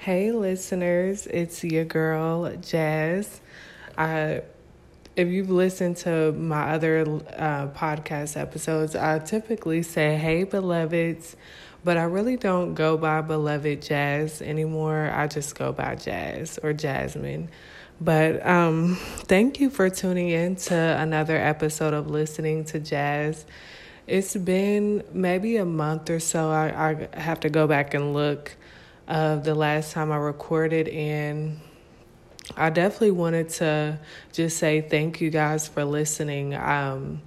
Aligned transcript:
Hey, 0.00 0.32
listeners, 0.32 1.26
it's 1.26 1.62
your 1.62 1.84
girl, 1.84 2.56
Jazz. 2.56 3.42
I, 3.98 4.40
if 5.14 5.28
you've 5.28 5.50
listened 5.50 5.98
to 5.98 6.32
my 6.32 6.72
other 6.72 7.02
uh, 7.36 7.66
podcast 7.76 8.40
episodes, 8.40 8.96
I 8.96 9.18
typically 9.18 9.82
say, 9.82 10.16
Hey, 10.16 10.44
beloveds, 10.44 11.36
but 11.84 11.98
I 11.98 12.04
really 12.04 12.38
don't 12.38 12.72
go 12.72 12.96
by 12.96 13.20
beloved 13.20 13.82
Jazz 13.82 14.40
anymore. 14.40 15.12
I 15.14 15.26
just 15.26 15.54
go 15.54 15.70
by 15.70 15.96
Jazz 15.96 16.58
or 16.62 16.72
Jasmine. 16.72 17.50
But 18.00 18.46
um, 18.46 18.96
thank 18.96 19.60
you 19.60 19.68
for 19.68 19.90
tuning 19.90 20.30
in 20.30 20.56
to 20.56 20.74
another 20.74 21.36
episode 21.36 21.92
of 21.92 22.08
Listening 22.08 22.64
to 22.64 22.80
Jazz. 22.80 23.44
It's 24.06 24.34
been 24.34 25.04
maybe 25.12 25.58
a 25.58 25.66
month 25.66 26.08
or 26.08 26.20
so. 26.20 26.48
I, 26.48 27.08
I 27.12 27.20
have 27.20 27.40
to 27.40 27.50
go 27.50 27.66
back 27.66 27.92
and 27.92 28.14
look 28.14 28.56
of 29.10 29.42
the 29.42 29.56
last 29.56 29.92
time 29.92 30.12
I 30.12 30.16
recorded, 30.16 30.86
and 30.88 31.60
I 32.56 32.70
definitely 32.70 33.10
wanted 33.10 33.48
to 33.50 33.98
just 34.32 34.56
say 34.56 34.80
thank 34.80 35.20
you 35.20 35.30
guys 35.30 35.66
for 35.66 35.84
listening. 35.84 36.54
Um, 36.54 37.20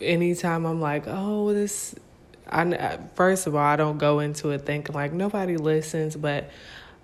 anytime 0.00 0.64
I'm 0.64 0.80
like, 0.80 1.04
oh, 1.06 1.52
this, 1.52 1.94
I 2.48 2.98
first 3.14 3.46
of 3.46 3.54
all, 3.54 3.62
I 3.62 3.76
don't 3.76 3.98
go 3.98 4.20
into 4.20 4.48
it 4.50 4.64
thinking 4.64 4.94
like 4.94 5.12
nobody 5.12 5.58
listens, 5.58 6.16
but 6.16 6.50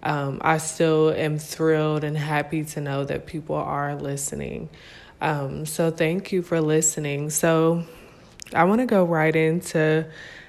um, 0.02 0.38
I 0.40 0.58
still 0.58 1.10
am 1.10 1.38
thrilled 1.38 2.04
and 2.04 2.16
happy 2.16 2.64
to 2.64 2.80
know 2.80 3.04
that 3.04 3.26
people 3.26 3.56
are 3.56 3.94
listening. 3.96 4.70
Um, 5.20 5.66
so 5.66 5.90
thank 5.90 6.32
you 6.32 6.40
for 6.40 6.60
listening. 6.60 7.28
So 7.28 7.84
I 8.54 8.64
want 8.64 8.80
to 8.80 8.86
go 8.86 9.04
right 9.04 9.34
into 9.34 10.06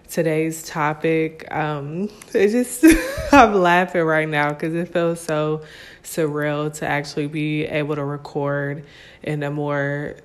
today's 0.09 0.63
topic. 0.63 1.47
Um, 1.53 2.09
it 2.33 2.49
just, 2.49 2.83
I'm 3.31 3.53
laughing 3.53 4.01
right 4.01 4.27
now 4.27 4.49
because 4.49 4.73
it 4.73 4.91
feels 4.91 5.19
so 5.21 5.63
surreal 6.03 6.73
to 6.79 6.87
actually 6.87 7.27
be 7.27 7.65
able 7.65 7.95
to 7.95 8.03
record 8.03 8.85
in 9.21 9.43
a 9.43 9.51
more 9.51 10.15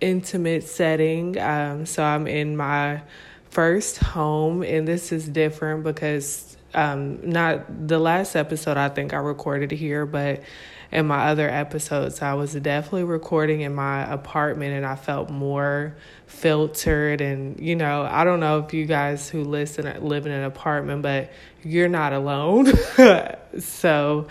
intimate 0.00 0.64
setting. 0.64 1.38
Um, 1.38 1.86
so 1.86 2.02
I'm 2.02 2.26
in 2.26 2.56
my 2.56 3.02
first 3.50 3.98
home, 3.98 4.62
and 4.62 4.86
this 4.86 5.12
is 5.12 5.28
different 5.28 5.84
because 5.84 6.56
um, 6.74 7.30
not 7.30 7.88
the 7.88 7.98
last 7.98 8.36
episode 8.36 8.76
I 8.76 8.88
think 8.88 9.12
I 9.12 9.18
recorded 9.18 9.70
here, 9.70 10.06
but 10.06 10.42
in 10.90 11.06
my 11.06 11.28
other 11.28 11.48
episodes, 11.48 12.22
I 12.22 12.34
was 12.34 12.54
definitely 12.54 13.04
recording 13.04 13.60
in 13.60 13.74
my 13.74 14.10
apartment 14.10 14.72
and 14.72 14.86
I 14.86 14.96
felt 14.96 15.28
more 15.28 15.96
filtered. 16.26 17.20
And, 17.20 17.60
you 17.60 17.76
know, 17.76 18.02
I 18.02 18.24
don't 18.24 18.40
know 18.40 18.60
if 18.60 18.72
you 18.72 18.86
guys 18.86 19.28
who 19.28 19.44
listen 19.44 19.84
live 20.06 20.24
in 20.24 20.32
an 20.32 20.44
apartment, 20.44 21.02
but 21.02 21.30
you're 21.62 21.88
not 21.88 22.12
alone. 22.14 22.72
so, 23.58 24.28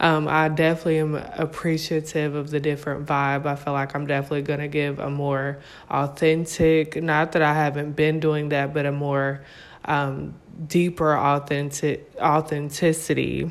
um, 0.00 0.28
I 0.28 0.48
definitely 0.48 0.98
am 0.98 1.14
appreciative 1.14 2.34
of 2.34 2.50
the 2.50 2.60
different 2.60 3.06
vibe. 3.06 3.46
I 3.46 3.54
feel 3.54 3.72
like 3.72 3.94
I'm 3.94 4.06
definitely 4.06 4.42
going 4.42 4.60
to 4.60 4.68
give 4.68 4.98
a 4.98 5.08
more 5.08 5.60
authentic, 5.88 7.02
not 7.02 7.32
that 7.32 7.42
I 7.42 7.54
haven't 7.54 7.92
been 7.92 8.20
doing 8.20 8.50
that, 8.50 8.74
but 8.74 8.84
a 8.86 8.92
more 8.92 9.42
um, 9.84 10.34
deeper 10.66 11.16
authentic 11.16 12.10
authenticity 12.20 13.50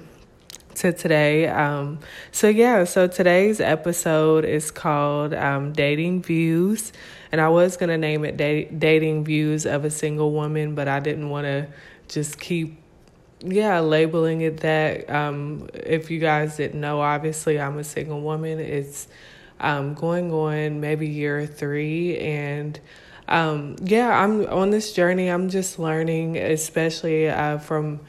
to 0.75 0.93
today. 0.93 1.47
Um, 1.47 1.99
so 2.31 2.47
yeah, 2.47 2.83
so 2.83 3.07
today's 3.07 3.59
episode 3.59 4.45
is 4.45 4.71
called 4.71 5.33
um, 5.33 5.73
"Dating 5.73 6.21
Views," 6.21 6.91
and 7.31 7.39
I 7.39 7.49
was 7.49 7.77
gonna 7.77 7.97
name 7.97 8.25
it 8.25 8.37
da- 8.37 8.65
"Dating 8.65 9.23
Views 9.23 9.65
of 9.65 9.85
a 9.85 9.89
Single 9.89 10.31
Woman," 10.31 10.75
but 10.75 10.87
I 10.87 10.99
didn't 10.99 11.29
want 11.29 11.45
to 11.45 11.67
just 12.07 12.39
keep 12.39 12.77
yeah 13.43 13.79
labeling 13.79 14.41
it 14.41 14.57
that. 14.61 15.09
Um, 15.09 15.69
if 15.73 16.09
you 16.11 16.19
guys 16.19 16.57
didn't 16.57 16.79
know, 16.79 17.01
obviously 17.01 17.59
I'm 17.59 17.77
a 17.77 17.83
single 17.83 18.21
woman. 18.21 18.59
It's 18.59 19.07
um, 19.59 19.93
going 19.93 20.31
on 20.31 20.81
maybe 20.81 21.07
year 21.07 21.45
three, 21.45 22.17
and 22.17 22.79
um, 23.27 23.75
yeah, 23.81 24.09
I'm 24.09 24.45
on 24.47 24.69
this 24.69 24.93
journey. 24.93 25.29
I'm 25.29 25.49
just 25.49 25.79
learning, 25.79 26.37
especially 26.37 27.29
uh, 27.29 27.57
from 27.57 28.01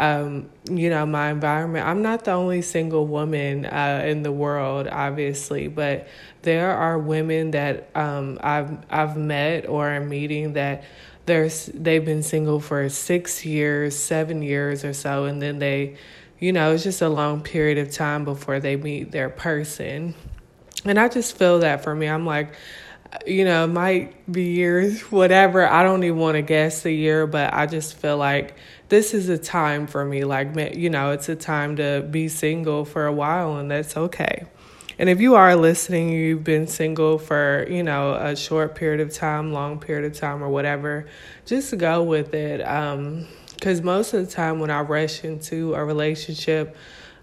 um, 0.00 0.48
you 0.70 0.88
know, 0.88 1.04
my 1.04 1.30
environment. 1.30 1.86
I'm 1.86 2.00
not 2.00 2.24
the 2.24 2.32
only 2.32 2.62
single 2.62 3.06
woman 3.06 3.66
uh, 3.66 4.02
in 4.06 4.22
the 4.22 4.32
world, 4.32 4.88
obviously, 4.90 5.68
but 5.68 6.08
there 6.40 6.74
are 6.74 6.98
women 6.98 7.50
that 7.50 7.90
um, 7.94 8.38
I've 8.42 8.78
I've 8.88 9.18
met 9.18 9.68
or 9.68 9.90
am 9.90 10.08
meeting 10.08 10.54
that 10.54 10.84
there's 11.26 11.66
they've 11.66 12.04
been 12.04 12.22
single 12.22 12.60
for 12.60 12.88
six 12.88 13.44
years, 13.44 13.94
seven 13.94 14.40
years 14.40 14.86
or 14.86 14.94
so, 14.94 15.26
and 15.26 15.42
then 15.42 15.58
they, 15.58 15.98
you 16.38 16.52
know, 16.52 16.72
it's 16.72 16.82
just 16.82 17.02
a 17.02 17.08
long 17.10 17.42
period 17.42 17.76
of 17.76 17.92
time 17.92 18.24
before 18.24 18.58
they 18.58 18.76
meet 18.76 19.12
their 19.12 19.28
person. 19.28 20.14
And 20.86 20.98
I 20.98 21.08
just 21.08 21.36
feel 21.36 21.58
that 21.58 21.84
for 21.84 21.94
me, 21.94 22.08
I'm 22.08 22.24
like, 22.24 22.54
you 23.26 23.44
know, 23.44 23.64
it 23.64 23.68
might 23.68 24.32
be 24.32 24.44
years, 24.44 25.02
whatever. 25.10 25.68
I 25.68 25.82
don't 25.82 26.02
even 26.04 26.18
want 26.18 26.36
to 26.36 26.42
guess 26.42 26.82
the 26.82 26.92
year, 26.92 27.26
but 27.26 27.52
I 27.52 27.66
just 27.66 27.96
feel 27.96 28.16
like 28.16 28.56
this 28.90 29.14
is 29.14 29.28
a 29.28 29.38
time 29.38 29.86
for 29.86 30.04
me. 30.04 30.24
Like, 30.24 30.76
you 30.76 30.90
know, 30.90 31.12
it's 31.12 31.28
a 31.28 31.36
time 31.36 31.76
to 31.76 32.06
be 32.10 32.28
single 32.28 32.84
for 32.84 33.06
a 33.06 33.12
while, 33.12 33.56
and 33.56 33.70
that's 33.70 33.96
okay. 33.96 34.44
And 34.98 35.08
if 35.08 35.20
you 35.20 35.34
are 35.36 35.56
listening, 35.56 36.10
you've 36.10 36.44
been 36.44 36.66
single 36.66 37.18
for, 37.18 37.66
you 37.70 37.82
know, 37.82 38.12
a 38.12 38.36
short 38.36 38.74
period 38.74 39.00
of 39.00 39.14
time, 39.14 39.52
long 39.52 39.80
period 39.80 40.04
of 40.04 40.18
time, 40.18 40.42
or 40.42 40.50
whatever, 40.50 41.06
just 41.46 41.76
go 41.78 42.02
with 42.02 42.34
it. 42.34 42.60
Um, 42.60 43.26
because 43.54 43.82
most 43.82 44.14
of 44.14 44.26
the 44.26 44.30
time 44.30 44.58
when 44.58 44.70
I 44.70 44.80
rush 44.80 45.22
into 45.22 45.74
a 45.74 45.84
relationship, 45.84 46.76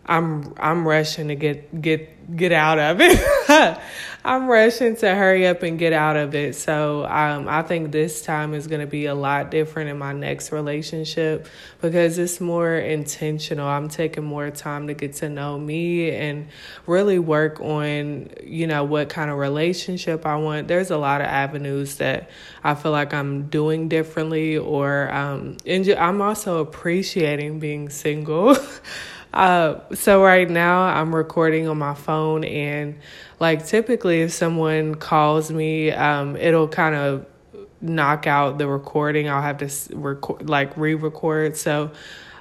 I'm 0.07 0.53
I'm 0.57 0.87
rushing 0.87 1.27
to 1.27 1.35
get 1.35 1.81
get 1.81 2.35
get 2.35 2.51
out 2.51 2.79
of 2.79 2.97
it. 3.01 3.79
I'm 4.25 4.47
rushing 4.47 4.97
to 4.97 5.15
hurry 5.15 5.47
up 5.47 5.63
and 5.63 5.79
get 5.79 5.93
out 5.93 6.17
of 6.17 6.35
it. 6.35 6.55
So 6.55 7.05
um, 7.05 7.47
I 7.47 7.61
think 7.61 7.93
this 7.93 8.21
time 8.21 8.53
is 8.53 8.67
going 8.67 8.81
to 8.81 8.87
be 8.87 9.05
a 9.05 9.15
lot 9.15 9.51
different 9.51 9.89
in 9.89 9.97
my 9.97 10.11
next 10.11 10.51
relationship 10.51 11.47
because 11.79 12.17
it's 12.17 12.41
more 12.41 12.75
intentional. 12.75 13.65
I'm 13.65 13.87
taking 13.87 14.25
more 14.25 14.49
time 14.51 14.87
to 14.87 14.93
get 14.93 15.13
to 15.15 15.29
know 15.29 15.57
me 15.57 16.11
and 16.11 16.49
really 16.85 17.19
work 17.19 17.61
on 17.61 18.29
you 18.43 18.67
know 18.67 18.83
what 18.83 19.07
kind 19.07 19.31
of 19.31 19.37
relationship 19.37 20.25
I 20.25 20.35
want. 20.35 20.67
There's 20.67 20.91
a 20.91 20.97
lot 20.97 21.21
of 21.21 21.27
avenues 21.27 21.95
that 21.95 22.29
I 22.63 22.75
feel 22.75 22.91
like 22.91 23.13
I'm 23.13 23.47
doing 23.47 23.87
differently, 23.87 24.57
or 24.57 25.09
um, 25.09 25.55
and 25.65 25.87
I'm 25.89 26.21
also 26.21 26.59
appreciating 26.59 27.59
being 27.59 27.89
single. 27.89 28.57
Uh, 29.33 29.79
so 29.93 30.23
right 30.23 30.49
now 30.49 30.81
I'm 30.81 31.13
recording 31.13 31.67
on 31.67 31.77
my 31.77 31.93
phone, 31.93 32.43
and 32.43 32.99
like 33.39 33.65
typically, 33.65 34.21
if 34.21 34.31
someone 34.31 34.95
calls 34.95 35.51
me, 35.51 35.91
um, 35.91 36.35
it'll 36.35 36.67
kind 36.67 36.95
of 36.95 37.25
knock 37.81 38.25
out 38.25 38.57
the 38.57 38.67
recording. 38.67 39.29
I'll 39.29 39.41
have 39.41 39.57
to 39.57 39.95
record, 39.95 40.49
like 40.49 40.75
re-record. 40.77 41.57
So. 41.57 41.91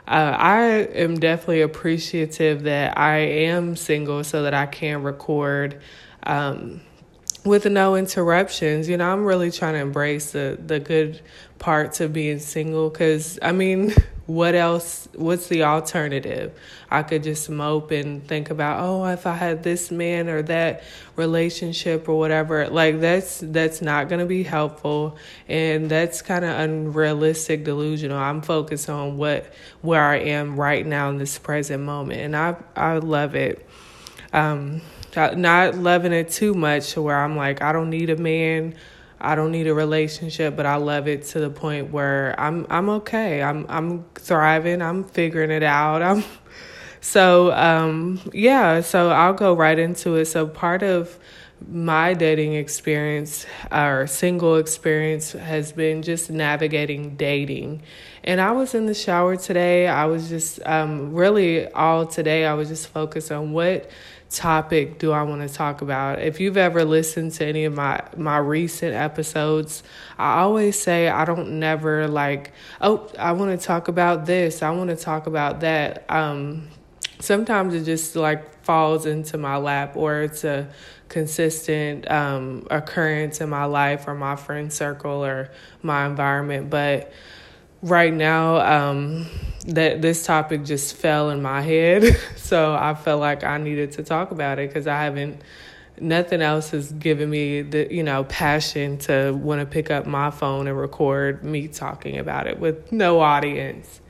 Uh, 0.09 0.37
I 0.39 0.63
am 0.63 1.19
definitely 1.19 1.63
appreciative 1.63 2.63
that 2.63 2.97
I 2.97 3.17
am 3.17 3.75
single 3.75 4.23
so 4.23 4.45
that 4.45 4.55
I 4.55 4.67
can 4.67 5.03
record 5.03 5.81
um, 6.23 6.81
with 7.45 7.67
no 7.67 7.97
interruptions. 7.97 8.89
You 8.89 8.99
know, 8.99 9.11
I'm 9.11 9.25
really 9.25 9.51
trying 9.51 9.75
to 9.75 9.81
embrace 9.81 10.33
the, 10.33 10.59
the 10.65 10.79
good 10.79 11.21
parts 11.59 12.01
of 12.01 12.13
being 12.13 12.39
single 12.39 12.91
because, 12.91 13.39
I 13.43 13.51
mean, 13.53 13.95
what 14.27 14.57
else 14.57 15.09
what's 15.15 15.47
the 15.47 15.63
alternative? 15.63 16.53
I 16.91 17.03
could 17.05 17.23
just 17.23 17.49
mope 17.49 17.93
and 17.93 18.27
think 18.27 18.51
about 18.51 18.81
oh 18.81 19.05
if 19.07 19.27
i 19.27 19.35
had 19.35 19.63
this 19.63 19.91
man 19.91 20.29
or 20.29 20.43
that 20.43 20.83
relationship 21.15 22.09
or 22.09 22.19
whatever. 22.19 22.69
Like 22.69 23.01
that's 23.01 23.41
that's 23.41 23.81
not 23.81 24.09
going 24.09 24.19
to 24.19 24.27
be 24.27 24.43
helpful. 24.43 25.17
And 25.49 25.89
that's 25.89 26.23
kind 26.23 26.45
of 26.45 26.59
unrealistic 26.59 27.65
delusional. 27.65 28.19
I'm 28.19 28.43
focused 28.43 28.91
on 28.91 29.17
what 29.17 29.53
where 29.81 30.03
i 30.03 30.17
am 30.17 30.59
right 30.59 30.85
now 30.85 31.09
in 31.11 31.19
this 31.19 31.39
present 31.39 31.85
moment. 31.85 32.21
And 32.21 32.37
i 32.37 32.57
i 32.75 32.99
love 32.99 33.37
it. 33.37 33.67
Um 34.33 34.83
not 35.17 35.77
loving 35.77 36.13
it 36.13 36.31
too 36.31 36.53
much 36.53 36.93
to 36.93 37.01
where 37.01 37.17
i'm 37.17 37.37
like 37.37 37.63
i 37.63 37.73
don't 37.73 37.89
need 37.89 38.11
a 38.11 38.17
man 38.17 38.75
I 39.21 39.35
don't 39.35 39.51
need 39.51 39.67
a 39.67 39.75
relationship, 39.75 40.57
but 40.57 40.67
I 40.67 40.77
love 40.77 41.09
it 41.09 41.25
to 41.29 41.41
the 41.41 41.51
point 41.51 41.91
where 41.91 42.39
I'm 42.39 42.67
I'm 42.69 42.89
okay. 42.91 43.43
I'm 43.43 43.67
I'm 43.69 44.05
thriving. 44.15 44.83
I'm 44.83 45.05
figuring 45.05 45.51
it 45.51 45.63
out. 45.63 46.03
I'm 46.03 46.25
so 47.01 47.53
um 47.53 48.21
yeah, 48.33 48.81
so 48.81 49.11
I'll 49.11 49.35
go 49.35 49.55
right 49.55 49.79
into 49.79 50.17
it. 50.17 50.27
So 50.27 50.47
part 50.47 50.83
of 50.83 51.19
my 51.67 52.15
dating 52.15 52.55
experience 52.55 53.47
or 53.73 54.07
single 54.07 54.57
experience 54.57 55.33
has 55.33 55.73
been 55.73 56.03
just 56.03 56.31
navigating 56.31 57.17
dating. 57.17 57.83
And 58.25 58.41
I 58.41 58.53
was 58.53 58.75
in 58.75 58.87
the 58.87 58.95
shower 58.95 59.37
today. 59.37 59.87
I 59.87 60.05
was 60.07 60.29
just 60.29 60.61
um, 60.67 61.15
really 61.15 61.67
all 61.73 62.07
today, 62.07 62.45
I 62.45 62.55
was 62.55 62.69
just 62.69 62.89
focused 62.89 63.33
on 63.33 63.53
what 63.53 63.89
topic 64.31 64.99
do 64.99 65.13
I 65.13 65.23
want 65.23 65.49
to 65.49 65.55
talk 65.55 65.83
about. 65.83 66.21
If 66.21 66.41
you've 66.41 66.57
ever 66.57 66.85
listened 66.85 67.33
to 67.33 67.47
any 67.47 67.65
of 67.65 67.75
my 67.75 68.01
my 68.17 68.39
recent 68.39 68.95
episodes, 68.95 69.83
I 70.19 70.41
always 70.41 70.79
say 70.79 71.09
I 71.09 71.25
don't 71.25 71.59
never 71.59 72.09
like, 72.09 72.53
oh, 72.81 73.11
I 73.19 73.33
want 73.33 73.59
to 73.59 73.67
talk 73.67 73.89
about 73.89 74.27
this. 74.27 74.63
I 74.63 74.71
want 74.71 74.91
to 74.91 74.97
talk 74.97 75.27
about 75.27 75.61
that. 75.61 76.05
Um 76.09 76.69
sometimes 77.21 77.75
it 77.75 77.85
just 77.85 78.17
like 78.17 78.63
falls 78.65 79.07
into 79.07 79.39
my 79.39 79.57
lap 79.57 79.97
or 79.97 80.23
it's 80.23 80.45
a 80.45 80.69
consistent 81.09 82.11
um, 82.11 82.67
occurrence 82.71 83.41
in 83.41 83.49
my 83.49 83.65
life 83.65 84.09
or 84.09 84.15
my 84.15 84.37
friend 84.37 84.73
circle 84.73 85.25
or 85.25 85.51
my 85.83 86.07
environment. 86.07 86.69
But 86.69 87.13
right 87.83 88.13
now, 88.13 88.57
um, 88.57 89.27
that 89.67 90.01
this 90.03 90.25
topic 90.25 90.65
just 90.65 90.95
fell 90.97 91.31
in 91.31 91.43
my 91.43 91.61
head, 91.61 92.19
so 92.37 92.75
I 92.75 92.95
felt 92.95 93.21
like 93.21 93.45
I 93.45 93.59
needed 93.59 93.93
to 93.93 94.03
talk 94.03 94.31
about 94.31 94.59
it 94.59 94.69
because 94.69 94.87
I 94.87 95.03
haven't. 95.05 95.43
Nothing 95.99 96.43
else 96.43 96.71
has 96.71 96.93
given 96.93 97.31
me 97.31 97.63
the 97.63 97.89
you 97.91 98.03
know 98.03 98.25
passion 98.25 98.99
to 98.99 99.33
want 99.33 99.61
to 99.61 99.67
pick 99.67 99.91
up 99.91 100.05
my 100.05 100.31
phone 100.31 100.69
and 100.69 100.79
record 100.79 101.43
me 101.43 101.69
talking 101.69 102.19
about 102.19 102.47
it 102.47 102.61
with 102.61 102.93
no 102.93 103.21
audience. 103.21 104.03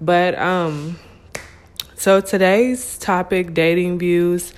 But 0.00 0.36
um, 0.36 0.98
so 1.94 2.20
today's 2.20 2.98
topic, 2.98 3.54
dating 3.54 3.98
views. 3.98 4.54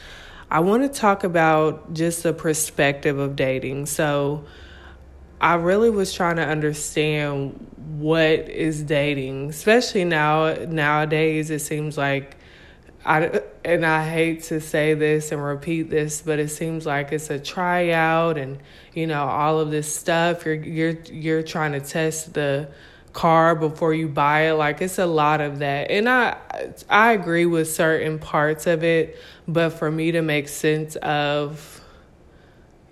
I 0.49 0.61
want 0.61 0.83
to 0.83 1.01
talk 1.01 1.25
about 1.25 1.93
just 1.93 2.23
the 2.23 2.33
perspective 2.33 3.19
of 3.19 3.37
dating. 3.37 3.87
So, 3.87 4.45
I 5.43 5.55
really 5.55 5.91
was 5.91 6.13
trying 6.13 6.37
to 6.37 6.47
understand 6.47 7.67
what 7.99 8.49
is 8.49 8.85
dating, 8.85 9.51
especially 9.51 10.05
now 10.05 10.55
nowadays. 10.55 11.51
It 11.51 11.59
seems 11.59 11.99
like 11.99 12.37
I 13.05 13.43
and 13.65 13.85
I 13.85 14.09
hate 14.09 14.45
to 14.45 14.61
say 14.61 14.95
this 14.95 15.33
and 15.33 15.43
repeat 15.43 15.91
this, 15.91 16.23
but 16.23 16.39
it 16.39 16.51
seems 16.51 16.87
like 16.87 17.11
it's 17.11 17.29
a 17.29 17.41
tryout 17.41 18.39
and 18.39 18.61
you 18.95 19.09
know 19.09 19.25
all 19.25 19.59
of 19.59 19.73
this 19.73 19.93
stuff. 19.93 20.47
You're 20.47 20.55
you're 20.55 20.99
you're 21.11 21.43
trying 21.43 21.73
to 21.73 21.81
test 21.81 22.35
the 22.35 22.69
car 23.13 23.57
before 23.57 23.93
you 23.93 24.09
buy 24.09 24.49
it 24.49 24.55
like 24.55 24.81
it's 24.81 24.99
a 24.99 25.05
lot 25.05 25.43
of 25.43 25.59
that 25.59 25.91
and 25.91 26.09
i 26.09 26.35
i 26.89 27.13
agree 27.13 27.45
with 27.45 27.71
certain 27.71 28.19
parts 28.19 28.67
of 28.67 28.83
it 28.83 29.19
but 29.47 29.69
for 29.69 29.91
me 29.91 30.13
to 30.13 30.23
make 30.23 30.49
sense 30.49 30.97
of 30.97 31.82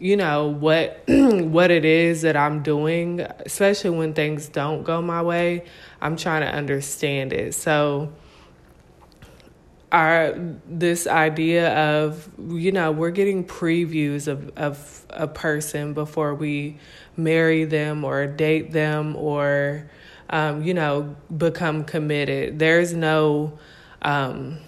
you 0.00 0.16
know 0.16 0.48
what 0.48 1.02
what 1.08 1.70
it 1.70 1.84
is 1.84 2.22
that 2.22 2.36
i'm 2.36 2.62
doing 2.62 3.20
especially 3.20 3.90
when 3.90 4.12
things 4.14 4.48
don't 4.48 4.82
go 4.82 5.00
my 5.00 5.22
way 5.22 5.64
i'm 6.00 6.16
trying 6.16 6.40
to 6.40 6.48
understand 6.48 7.32
it 7.32 7.54
so 7.54 8.12
our 9.92 10.34
this 10.66 11.06
idea 11.06 11.74
of 11.74 12.28
you 12.48 12.72
know 12.72 12.90
we're 12.92 13.10
getting 13.10 13.44
previews 13.44 14.26
of 14.26 14.48
of 14.56 15.04
a 15.10 15.26
person 15.26 15.92
before 15.94 16.34
we 16.34 16.78
marry 17.16 17.64
them 17.64 18.04
or 18.04 18.26
date 18.26 18.70
them 18.72 19.16
or 19.16 19.90
um, 20.30 20.62
you 20.62 20.74
know, 20.74 21.14
become 21.36 21.84
committed. 21.84 22.58
There's 22.58 22.94
no, 22.94 23.58
um, 24.00 24.58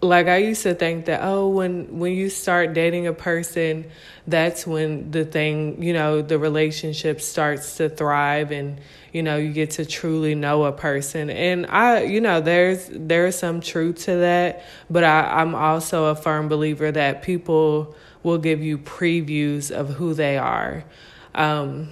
like 0.00 0.28
I 0.28 0.36
used 0.36 0.62
to 0.62 0.74
think 0.74 1.06
that 1.06 1.20
oh 1.22 1.48
when 1.48 1.98
when 1.98 2.12
you 2.12 2.30
start 2.30 2.72
dating 2.72 3.06
a 3.06 3.12
person 3.12 3.86
that's 4.26 4.66
when 4.66 5.10
the 5.10 5.24
thing 5.24 5.82
you 5.82 5.92
know 5.92 6.22
the 6.22 6.38
relationship 6.38 7.20
starts 7.20 7.78
to 7.78 7.88
thrive 7.88 8.52
and 8.52 8.80
you 9.12 9.22
know 9.22 9.36
you 9.36 9.52
get 9.52 9.70
to 9.72 9.84
truly 9.84 10.34
know 10.34 10.64
a 10.64 10.72
person 10.72 11.30
and 11.30 11.66
I 11.66 12.02
you 12.02 12.20
know 12.20 12.40
there's 12.40 12.88
there's 12.92 13.36
some 13.36 13.60
truth 13.60 14.04
to 14.04 14.16
that 14.18 14.64
but 14.88 15.02
I 15.02 15.40
I'm 15.40 15.54
also 15.54 16.06
a 16.06 16.14
firm 16.14 16.48
believer 16.48 16.92
that 16.92 17.22
people 17.22 17.96
will 18.22 18.38
give 18.38 18.62
you 18.62 18.78
previews 18.78 19.72
of 19.72 19.88
who 19.94 20.14
they 20.14 20.38
are 20.38 20.84
um 21.34 21.88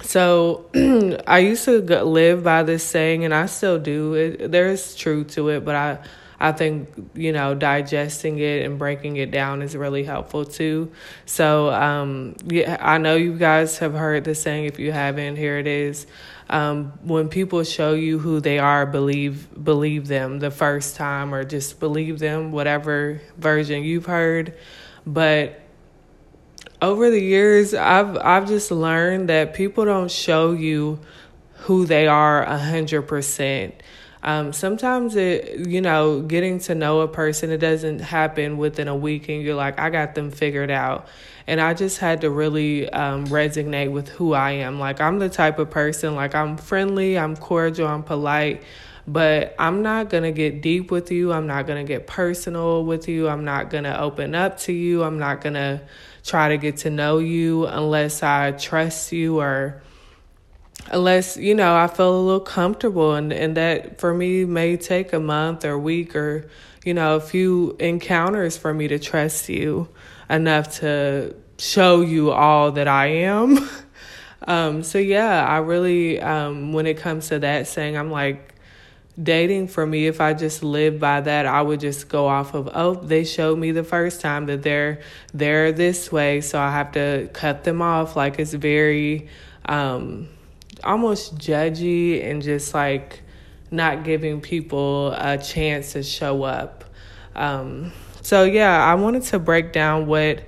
so 0.00 0.66
I 1.26 1.38
used 1.38 1.64
to 1.66 1.80
live 2.04 2.42
by 2.42 2.62
this 2.62 2.82
saying, 2.82 3.24
and 3.24 3.32
I 3.32 3.46
still 3.46 3.78
do. 3.78 4.14
It, 4.14 4.50
there's 4.50 4.96
truth 4.96 5.32
to 5.34 5.50
it, 5.50 5.64
but 5.64 5.74
I, 5.74 5.98
I 6.42 6.50
think 6.50 6.88
you 7.14 7.32
know 7.32 7.54
digesting 7.54 8.40
it 8.40 8.66
and 8.66 8.76
breaking 8.76 9.16
it 9.16 9.30
down 9.30 9.62
is 9.62 9.76
really 9.76 10.02
helpful 10.02 10.44
too. 10.44 10.90
So 11.24 11.70
um, 11.70 12.34
yeah, 12.46 12.76
I 12.80 12.98
know 12.98 13.14
you 13.14 13.38
guys 13.38 13.78
have 13.78 13.94
heard 13.94 14.24
the 14.24 14.34
saying. 14.34 14.64
If 14.64 14.80
you 14.80 14.90
haven't, 14.90 15.36
here 15.36 15.58
it 15.58 15.68
is. 15.68 16.04
Um, 16.50 16.98
when 17.04 17.28
people 17.28 17.62
show 17.62 17.94
you 17.94 18.18
who 18.18 18.40
they 18.40 18.58
are, 18.58 18.86
believe 18.86 19.46
believe 19.62 20.08
them 20.08 20.40
the 20.40 20.50
first 20.50 20.96
time, 20.96 21.32
or 21.32 21.44
just 21.44 21.78
believe 21.78 22.18
them, 22.18 22.50
whatever 22.50 23.20
version 23.38 23.84
you've 23.84 24.06
heard. 24.06 24.58
But 25.06 25.60
over 26.82 27.08
the 27.08 27.20
years 27.20 27.72
I've 27.72 28.16
I've 28.18 28.48
just 28.48 28.72
learned 28.72 29.28
that 29.28 29.54
people 29.54 29.84
don't 29.84 30.10
show 30.10 30.50
you 30.50 30.98
who 31.54 31.86
they 31.86 32.08
are 32.08 32.42
a 32.42 32.58
hundred 32.58 33.02
percent. 33.02 33.76
Um, 34.22 34.52
sometimes 34.52 35.16
it, 35.16 35.66
you 35.68 35.80
know, 35.80 36.22
getting 36.22 36.60
to 36.60 36.74
know 36.74 37.00
a 37.00 37.08
person, 37.08 37.50
it 37.50 37.58
doesn't 37.58 38.00
happen 38.00 38.56
within 38.56 38.86
a 38.86 38.94
week 38.94 39.28
and 39.28 39.42
you're 39.42 39.56
like, 39.56 39.80
I 39.80 39.90
got 39.90 40.14
them 40.14 40.30
figured 40.30 40.70
out. 40.70 41.08
And 41.46 41.60
I 41.60 41.74
just 41.74 41.98
had 41.98 42.20
to 42.20 42.30
really 42.30 42.88
um, 42.88 43.26
resonate 43.26 43.90
with 43.90 44.08
who 44.08 44.32
I 44.32 44.52
am. 44.52 44.78
Like, 44.78 45.00
I'm 45.00 45.18
the 45.18 45.28
type 45.28 45.58
of 45.58 45.70
person, 45.70 46.14
like, 46.14 46.36
I'm 46.36 46.56
friendly, 46.56 47.18
I'm 47.18 47.36
cordial, 47.36 47.88
I'm 47.88 48.04
polite, 48.04 48.62
but 49.08 49.56
I'm 49.58 49.82
not 49.82 50.08
going 50.08 50.22
to 50.22 50.30
get 50.30 50.62
deep 50.62 50.92
with 50.92 51.10
you. 51.10 51.32
I'm 51.32 51.48
not 51.48 51.66
going 51.66 51.84
to 51.84 51.92
get 51.92 52.06
personal 52.06 52.84
with 52.84 53.08
you. 53.08 53.28
I'm 53.28 53.44
not 53.44 53.70
going 53.70 53.84
to 53.84 54.00
open 54.00 54.36
up 54.36 54.58
to 54.60 54.72
you. 54.72 55.02
I'm 55.02 55.18
not 55.18 55.40
going 55.40 55.54
to 55.54 55.80
try 56.24 56.50
to 56.50 56.56
get 56.56 56.76
to 56.78 56.90
know 56.90 57.18
you 57.18 57.66
unless 57.66 58.22
I 58.22 58.52
trust 58.52 59.10
you 59.10 59.40
or 59.40 59.82
unless 60.90 61.36
you 61.36 61.54
know 61.54 61.74
I 61.74 61.86
feel 61.86 62.16
a 62.16 62.20
little 62.20 62.40
comfortable 62.40 63.14
and 63.14 63.32
and 63.32 63.56
that 63.56 63.98
for 63.98 64.12
me 64.12 64.44
may 64.44 64.76
take 64.76 65.12
a 65.12 65.20
month 65.20 65.64
or 65.64 65.72
a 65.72 65.78
week 65.78 66.16
or 66.16 66.48
you 66.84 66.94
know 66.94 67.16
a 67.16 67.20
few 67.20 67.76
encounters 67.78 68.56
for 68.56 68.72
me 68.74 68.88
to 68.88 68.98
trust 68.98 69.48
you 69.48 69.88
enough 70.28 70.80
to 70.80 71.34
show 71.58 72.00
you 72.00 72.30
all 72.30 72.72
that 72.72 72.88
I 72.88 73.06
am. 73.06 73.68
um 74.46 74.82
so 74.82 74.98
yeah, 74.98 75.46
I 75.46 75.58
really 75.58 76.20
um 76.20 76.72
when 76.72 76.86
it 76.86 76.96
comes 76.98 77.28
to 77.28 77.38
that 77.40 77.66
saying 77.66 77.96
I'm 77.96 78.10
like 78.10 78.52
dating 79.20 79.68
for 79.68 79.86
me 79.86 80.06
if 80.06 80.22
i 80.22 80.32
just 80.32 80.62
live 80.62 80.98
by 80.98 81.20
that 81.20 81.44
i 81.44 81.60
would 81.60 81.78
just 81.80 82.08
go 82.08 82.26
off 82.26 82.54
of 82.54 82.66
oh 82.72 82.94
they 82.94 83.24
showed 83.24 83.58
me 83.58 83.70
the 83.70 83.84
first 83.84 84.22
time 84.22 84.46
that 84.46 84.62
they're 84.62 85.02
they're 85.34 85.70
this 85.70 86.10
way 86.10 86.40
so 86.40 86.58
i 86.58 86.70
have 86.70 86.92
to 86.92 87.28
cut 87.34 87.62
them 87.64 87.82
off 87.82 88.16
like 88.16 88.38
it's 88.38 88.54
very 88.54 89.28
um 89.66 90.26
almost 90.84 91.36
judgy 91.36 92.24
and 92.24 92.42
just 92.42 92.74
like 92.74 93.22
not 93.70 94.04
giving 94.04 94.40
people 94.40 95.12
a 95.12 95.38
chance 95.38 95.92
to 95.92 96.02
show 96.02 96.42
up 96.42 96.84
um 97.34 97.92
so 98.20 98.44
yeah 98.44 98.84
i 98.84 98.94
wanted 98.94 99.22
to 99.22 99.38
break 99.38 99.72
down 99.72 100.06
what 100.06 100.44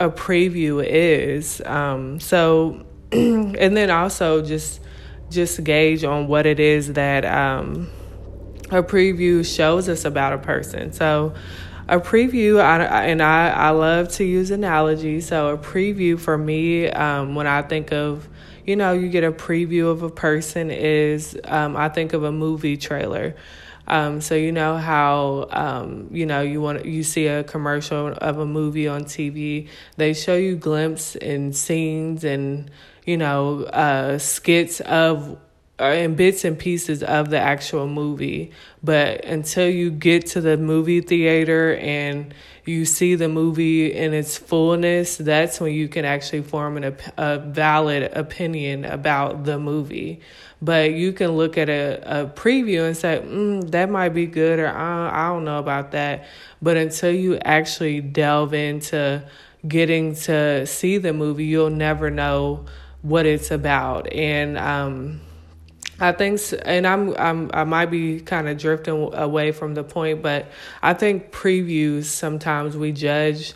a 0.00 0.08
preview 0.08 0.84
is 0.84 1.60
um 1.64 2.18
so 2.18 2.84
and 3.12 3.76
then 3.76 3.90
also 3.90 4.42
just 4.42 4.80
just 5.30 5.62
gauge 5.64 6.04
on 6.04 6.26
what 6.26 6.46
it 6.46 6.60
is 6.60 6.94
that 6.94 7.24
um, 7.24 7.88
a 8.70 8.82
preview 8.82 9.44
shows 9.44 9.88
us 9.88 10.04
about 10.04 10.32
a 10.32 10.38
person. 10.38 10.92
So, 10.92 11.34
a 11.88 11.98
preview, 11.98 12.60
I, 12.60 13.06
and 13.06 13.22
I, 13.22 13.48
I 13.48 13.70
love 13.70 14.08
to 14.12 14.24
use 14.24 14.50
analogies. 14.50 15.26
So, 15.26 15.54
a 15.54 15.58
preview 15.58 16.18
for 16.18 16.36
me, 16.36 16.88
um, 16.88 17.34
when 17.34 17.46
I 17.46 17.62
think 17.62 17.92
of, 17.92 18.28
you 18.68 18.76
know, 18.76 18.92
you 18.92 19.08
get 19.08 19.24
a 19.24 19.32
preview 19.32 19.90
of 19.90 20.02
a 20.02 20.10
person, 20.10 20.70
is 20.70 21.38
um, 21.44 21.74
I 21.74 21.88
think 21.88 22.12
of 22.12 22.22
a 22.22 22.30
movie 22.30 22.76
trailer. 22.76 23.34
Um, 23.86 24.20
so 24.20 24.34
you 24.34 24.52
know 24.52 24.76
how 24.76 25.48
um, 25.50 26.08
you 26.10 26.26
know 26.26 26.42
you 26.42 26.60
want 26.60 26.84
you 26.84 27.02
see 27.02 27.26
a 27.26 27.42
commercial 27.42 28.08
of 28.08 28.38
a 28.38 28.44
movie 28.44 28.86
on 28.86 29.04
TV. 29.04 29.68
They 29.96 30.12
show 30.12 30.36
you 30.36 30.56
glimpses 30.56 31.16
and 31.16 31.56
scenes 31.56 32.24
and 32.24 32.70
you 33.08 33.16
know, 33.16 33.62
uh, 33.62 34.18
skits 34.18 34.80
of 34.80 35.38
in 35.80 36.16
bits 36.16 36.44
and 36.44 36.58
pieces 36.58 37.02
of 37.02 37.30
the 37.30 37.38
actual 37.38 37.86
movie. 37.86 38.50
But 38.82 39.24
until 39.24 39.68
you 39.68 39.90
get 39.90 40.26
to 40.28 40.40
the 40.40 40.56
movie 40.56 41.00
theater 41.00 41.76
and 41.76 42.34
you 42.64 42.84
see 42.84 43.14
the 43.14 43.28
movie 43.28 43.92
in 43.92 44.12
its 44.12 44.36
fullness, 44.36 45.16
that's 45.16 45.60
when 45.60 45.72
you 45.72 45.88
can 45.88 46.04
actually 46.04 46.42
form 46.42 46.76
an, 46.76 46.96
a 47.16 47.38
valid 47.38 48.10
opinion 48.12 48.84
about 48.84 49.44
the 49.44 49.58
movie. 49.58 50.20
But 50.60 50.92
you 50.92 51.12
can 51.12 51.32
look 51.32 51.56
at 51.56 51.68
a, 51.68 52.22
a 52.22 52.26
preview 52.26 52.86
and 52.86 52.96
say, 52.96 53.22
mm, 53.24 53.70
that 53.70 53.88
might 53.88 54.10
be 54.10 54.26
good, 54.26 54.58
or 54.58 54.68
I, 54.68 55.26
I 55.26 55.28
don't 55.28 55.44
know 55.44 55.58
about 55.60 55.92
that. 55.92 56.26
But 56.60 56.76
until 56.76 57.12
you 57.12 57.38
actually 57.38 58.00
delve 58.00 58.52
into 58.52 59.24
getting 59.66 60.16
to 60.16 60.66
see 60.66 60.98
the 60.98 61.12
movie, 61.12 61.46
you'll 61.46 61.70
never 61.70 62.10
know 62.10 62.66
what 63.02 63.24
it's 63.24 63.52
about. 63.52 64.12
And, 64.12 64.58
um, 64.58 65.20
I 66.00 66.12
think, 66.12 66.40
and 66.64 66.86
I'm, 66.86 67.14
I'm, 67.18 67.50
I 67.52 67.64
might 67.64 67.86
be 67.86 68.20
kind 68.20 68.48
of 68.48 68.56
drifting 68.58 69.12
away 69.14 69.52
from 69.52 69.74
the 69.74 69.82
point, 69.82 70.22
but 70.22 70.46
I 70.82 70.94
think 70.94 71.32
previews 71.32 72.04
sometimes 72.04 72.76
we 72.76 72.92
judge 72.92 73.54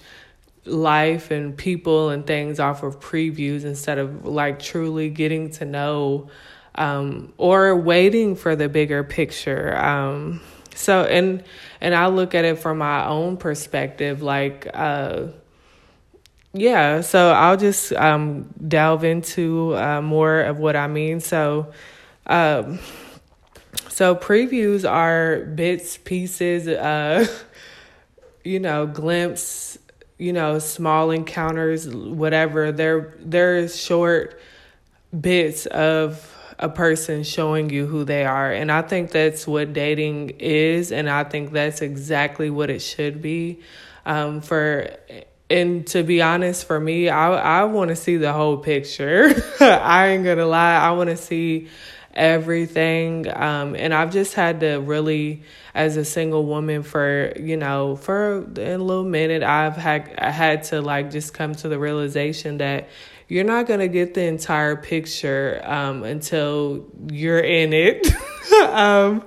life 0.65 1.31
and 1.31 1.57
people 1.57 2.11
and 2.11 2.27
things 2.27 2.61
off 2.61 2.83
of 2.83 3.01
previews 3.01 3.65
instead 3.65 3.99
of 3.99 4.25
like 4.25 4.59
truly 4.59 5.09
getting 5.09 5.51
to 5.51 5.65
know 5.65 6.31
um, 6.75 7.33
or 7.37 7.77
waiting 7.77 8.37
for 8.37 8.57
the 8.57 8.69
bigger 8.69 9.05
picture. 9.05 9.77
Um, 9.77 10.41
so, 10.75 11.05
and 11.05 11.45
and 11.81 11.95
I 11.95 12.07
look 12.07 12.35
at 12.35 12.45
it 12.45 12.59
from 12.59 12.79
my 12.79 13.07
own 13.07 13.37
perspective, 13.37 14.23
like. 14.23 14.69
Uh, 14.73 15.29
yeah, 16.55 17.01
so 17.01 17.33
I'll 17.33 17.57
just 17.57 17.95
um, 17.95 18.53
delve 18.69 19.05
into 19.05 19.75
uh, 19.75 20.03
more 20.03 20.41
of 20.43 20.59
what 20.59 20.77
I 20.77 20.87
mean. 20.87 21.21
So, 21.21 21.73
um, 22.27 22.79
so 23.89 24.15
previews 24.15 24.89
are 24.89 25.45
bits, 25.45 25.99
pieces, 25.99 26.69
uh, 26.69 27.27
you 28.45 28.61
know, 28.61 28.87
glimpse, 28.87 29.79
you 30.19 30.33
know, 30.33 30.59
small 30.59 31.11
encounters, 31.11 31.89
whatever. 31.89 32.73
They're 32.73 33.15
they're 33.21 33.69
short 33.69 34.41
bits 35.19 35.67
of 35.67 36.29
a 36.59 36.69
person 36.69 37.25
showing 37.25 37.71
you 37.71 37.87
who 37.87 38.05
they 38.05 38.25
are. 38.25 38.53
And 38.53 38.71
I 38.71 38.83
think 38.83 39.11
that's 39.11 39.47
what 39.47 39.73
dating 39.73 40.31
is 40.39 40.93
and 40.93 41.11
I 41.11 41.25
think 41.25 41.53
that's 41.53 41.83
exactly 41.83 42.51
what 42.51 42.71
it 42.71 42.81
should 42.81 43.21
be. 43.21 43.61
Um, 44.07 44.41
for 44.41 44.97
and 45.51 45.87
to 45.89 46.03
be 46.03 46.23
honest, 46.23 46.67
for 46.67 46.81
me, 46.81 47.09
I 47.09 47.61
I 47.61 47.65
want 47.65 47.91
to 47.91 47.97
see 47.97 48.17
the 48.17 48.33
whole 48.33 48.57
picture. 48.57 49.35
I 49.61 50.09
ain't 50.09 50.25
gonna 50.25 50.47
lie. 50.47 50.77
I 50.77 50.93
want 50.93 51.11
to 51.11 51.17
see 51.17 51.69
everything. 52.15 53.27
Um, 53.35 53.75
and 53.75 53.95
I've 53.95 54.13
just 54.13 54.35
had 54.35 54.61
to 54.61 54.77
really, 54.77 55.43
as 55.75 55.97
a 55.97 56.05
single 56.05 56.45
woman 56.45 56.83
for, 56.83 57.33
you 57.39 57.57
know, 57.57 57.97
for 57.97 58.39
a 58.39 58.77
little 58.77 59.05
minute, 59.05 59.43
I've 59.43 59.77
had, 59.77 60.15
I 60.19 60.31
had 60.31 60.65
to 60.65 60.81
like 60.81 61.11
just 61.11 61.35
come 61.35 61.55
to 61.57 61.69
the 61.69 61.79
realization 61.79 62.59
that 62.59 62.89
you're 63.29 63.45
not 63.45 63.67
to 63.81 63.89
get 63.89 64.15
the 64.15 64.25
entire 64.25 64.77
picture 64.77 65.61
um, 65.65 66.03
until 66.05 66.87
you're 67.11 67.41
in 67.41 67.73
it. 67.73 68.13
um, 68.69 69.27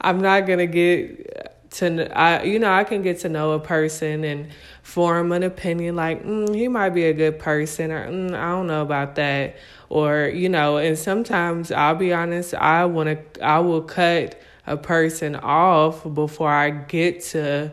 I'm 0.00 0.20
not 0.20 0.46
to 0.58 0.66
get 0.66 1.70
to, 1.72 2.18
I, 2.18 2.42
you 2.42 2.58
know, 2.58 2.72
I 2.72 2.84
can 2.84 3.02
get 3.02 3.20
to 3.20 3.28
know 3.28 3.52
a 3.52 3.60
person 3.60 4.24
and 4.24 4.50
form 4.84 5.32
an 5.32 5.42
opinion 5.42 5.96
like, 5.96 6.24
mm, 6.24 6.54
he 6.54 6.68
might 6.68 6.90
be 6.90 7.06
a 7.06 7.12
good 7.12 7.40
person 7.40 7.90
or 7.90 8.08
mm, 8.08 8.32
I 8.32 8.50
don't 8.50 8.68
know 8.68 8.82
about 8.82 9.16
that. 9.16 9.56
Or 9.90 10.26
you 10.26 10.48
know 10.48 10.78
and 10.78 10.98
sometimes 10.98 11.70
i'll 11.70 11.94
be 11.94 12.12
honest 12.12 12.52
i 12.54 12.84
want 12.84 13.34
to 13.34 13.44
i 13.44 13.60
will 13.60 13.82
cut 13.82 14.40
a 14.66 14.76
person 14.76 15.36
off 15.36 16.02
before 16.14 16.50
i 16.50 16.70
get 16.70 17.20
to 17.26 17.70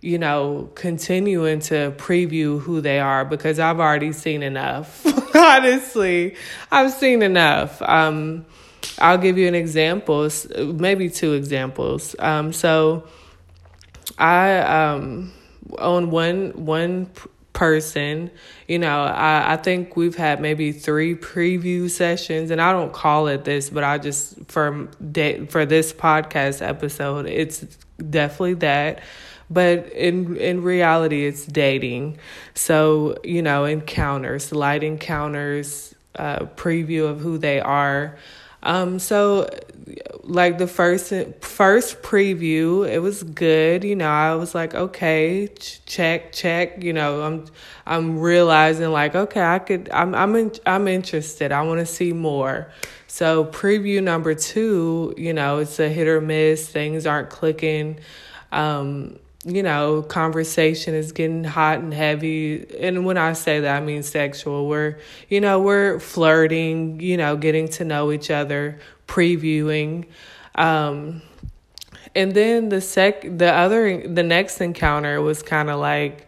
you 0.00 0.18
know 0.18 0.70
continuing 0.74 1.60
to 1.60 1.92
preview 1.92 2.60
who 2.60 2.80
they 2.80 2.98
are 2.98 3.24
because 3.24 3.60
i've 3.60 3.78
already 3.78 4.10
seen 4.10 4.42
enough 4.42 5.06
honestly. 5.34 6.34
I've 6.70 6.92
seen 6.92 7.22
enough. 7.22 7.80
Um 7.82 8.46
i'll 8.98 9.18
give 9.18 9.38
you 9.38 9.46
an 9.46 9.54
example 9.54 10.28
maybe 10.58 11.10
two 11.10 11.34
examples. 11.34 12.16
Um 12.18 12.52
so 12.52 13.04
i 14.18 14.58
um 14.58 15.32
on 15.78 16.10
one 16.10 16.52
one 16.64 17.10
person. 17.52 18.30
You 18.68 18.78
know, 18.78 19.02
I, 19.02 19.54
I 19.54 19.56
think 19.56 19.96
we've 19.96 20.16
had 20.16 20.40
maybe 20.40 20.72
three 20.72 21.14
preview 21.14 21.90
sessions, 21.90 22.50
and 22.50 22.60
I 22.60 22.72
don't 22.72 22.92
call 22.92 23.26
it 23.26 23.44
this, 23.44 23.70
but 23.70 23.84
I 23.84 23.98
just 23.98 24.36
for 24.46 24.88
for 25.48 25.66
this 25.66 25.92
podcast 25.92 26.66
episode, 26.66 27.26
it's 27.26 27.60
definitely 27.98 28.54
that. 28.54 29.02
But 29.50 29.92
in 29.92 30.36
in 30.36 30.62
reality, 30.62 31.26
it's 31.26 31.44
dating. 31.44 32.18
So 32.54 33.16
you 33.24 33.42
know, 33.42 33.64
encounters, 33.64 34.52
light 34.52 34.82
encounters, 34.82 35.94
uh, 36.14 36.40
preview 36.56 37.08
of 37.08 37.20
who 37.20 37.38
they 37.38 37.60
are. 37.60 38.16
Um, 38.62 38.98
so 38.98 39.48
like 40.22 40.58
the 40.58 40.66
first 40.66 41.12
first 41.40 42.02
preview, 42.02 42.88
it 42.88 43.00
was 43.00 43.22
good. 43.22 43.84
You 43.84 43.96
know, 43.96 44.08
I 44.08 44.34
was 44.34 44.54
like, 44.54 44.74
okay, 44.74 45.48
check, 45.86 46.32
check. 46.32 46.82
You 46.82 46.92
know, 46.92 47.22
I'm 47.22 47.46
I'm 47.86 48.18
realizing 48.18 48.90
like, 48.90 49.14
okay, 49.14 49.42
I 49.42 49.58
could, 49.58 49.90
I'm 49.92 50.14
I'm 50.14 50.36
in, 50.36 50.52
I'm 50.66 50.88
interested. 50.88 51.52
I 51.52 51.62
want 51.62 51.80
to 51.80 51.86
see 51.86 52.12
more. 52.12 52.70
So 53.06 53.44
preview 53.44 54.02
number 54.02 54.34
two, 54.34 55.14
you 55.16 55.32
know, 55.32 55.58
it's 55.58 55.80
a 55.80 55.88
hit 55.88 56.06
or 56.06 56.20
miss. 56.20 56.68
Things 56.68 57.06
aren't 57.06 57.30
clicking. 57.30 57.98
Um, 58.52 59.18
you 59.44 59.62
know, 59.62 60.02
conversation 60.02 60.94
is 60.94 61.12
getting 61.12 61.44
hot 61.44 61.78
and 61.78 61.94
heavy. 61.94 62.66
And 62.78 63.06
when 63.06 63.16
I 63.16 63.32
say 63.32 63.60
that, 63.60 63.82
I 63.82 63.84
mean 63.84 64.02
sexual. 64.02 64.68
We're, 64.68 64.98
you 65.28 65.40
know, 65.40 65.60
we're 65.60 65.98
flirting, 65.98 67.00
you 67.00 67.16
know, 67.16 67.36
getting 67.36 67.68
to 67.68 67.84
know 67.84 68.12
each 68.12 68.30
other, 68.30 68.78
previewing. 69.08 70.06
Um, 70.54 71.22
and 72.14 72.34
then 72.34 72.68
the 72.68 72.82
sec, 72.82 73.22
the 73.22 73.50
other, 73.52 74.06
the 74.06 74.22
next 74.22 74.60
encounter 74.60 75.22
was 75.22 75.42
kind 75.42 75.70
of 75.70 75.80
like, 75.80 76.26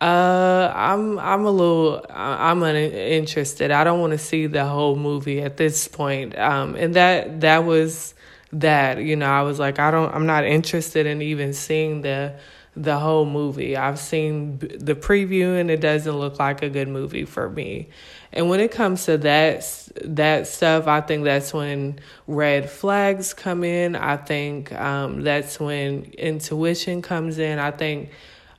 uh, 0.00 0.72
I'm, 0.74 1.18
I'm 1.20 1.44
a 1.44 1.50
little, 1.50 2.04
I'm 2.10 2.62
uninterested. 2.62 3.70
I 3.70 3.84
don't 3.84 4.00
want 4.00 4.12
to 4.12 4.18
see 4.18 4.46
the 4.46 4.64
whole 4.64 4.96
movie 4.96 5.40
at 5.40 5.56
this 5.56 5.86
point. 5.86 6.36
Um, 6.36 6.74
and 6.74 6.94
that, 6.94 7.40
that 7.42 7.64
was, 7.64 8.14
that 8.60 8.98
you 9.02 9.16
know 9.16 9.30
i 9.30 9.42
was 9.42 9.58
like 9.58 9.78
i 9.78 9.90
don't 9.90 10.14
i'm 10.14 10.26
not 10.26 10.44
interested 10.44 11.06
in 11.06 11.20
even 11.22 11.52
seeing 11.52 12.02
the 12.02 12.34
the 12.76 12.98
whole 12.98 13.24
movie. 13.24 13.74
I've 13.76 13.98
seen 13.98 14.58
the 14.58 14.94
preview 14.94 15.58
and 15.58 15.70
it 15.70 15.80
doesn't 15.80 16.14
look 16.14 16.38
like 16.38 16.62
a 16.62 16.68
good 16.68 16.88
movie 16.88 17.24
for 17.24 17.48
me. 17.48 17.88
And 18.32 18.50
when 18.50 18.60
it 18.60 18.70
comes 18.70 19.06
to 19.06 19.16
that 19.18 19.88
that 20.04 20.46
stuff 20.46 20.86
i 20.86 21.00
think 21.00 21.24
that's 21.24 21.54
when 21.54 21.98
red 22.26 22.68
flags 22.68 23.32
come 23.32 23.64
in. 23.64 23.96
I 23.96 24.18
think 24.18 24.72
um, 24.72 25.22
that's 25.22 25.58
when 25.58 26.04
intuition 26.18 27.00
comes 27.00 27.38
in. 27.38 27.58
I 27.58 27.70
think 27.70 28.10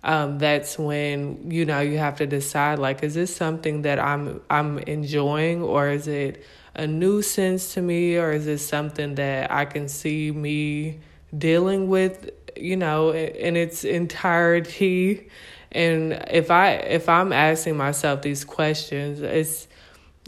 um, 0.04 0.40
that's 0.40 0.80
when 0.80 1.52
you 1.52 1.66
know 1.66 1.82
you 1.82 2.00
have 2.00 2.18
to 2.18 2.26
decide 2.26 2.80
like 2.80 3.04
is 3.04 3.14
this 3.14 3.36
something 3.36 3.82
that 3.82 4.00
i'm 4.00 4.42
i'm 4.50 4.78
enjoying 4.80 5.62
or 5.62 5.90
is 5.90 6.08
it 6.08 6.46
a 6.78 6.88
nuisance 6.88 7.74
to 7.74 7.82
me 7.82 8.18
or 8.18 8.32
is 8.32 8.48
it 8.48 8.60
something 8.60 9.16
that 9.16 9.52
I 9.52 9.66
can 9.66 9.88
see 9.88 10.32
me 10.32 11.00
dealing 11.38 11.90
with, 11.90 12.30
you 12.56 12.78
know, 12.78 13.14
in 13.14 13.56
its 13.58 13.84
entirety? 13.84 15.30
And 15.72 16.14
if 16.30 16.50
I 16.52 16.72
if 16.72 17.10
I'm 17.10 17.34
asking 17.34 17.78
myself 17.78 18.22
these 18.22 18.46
questions, 18.46 19.22
it's 19.22 19.68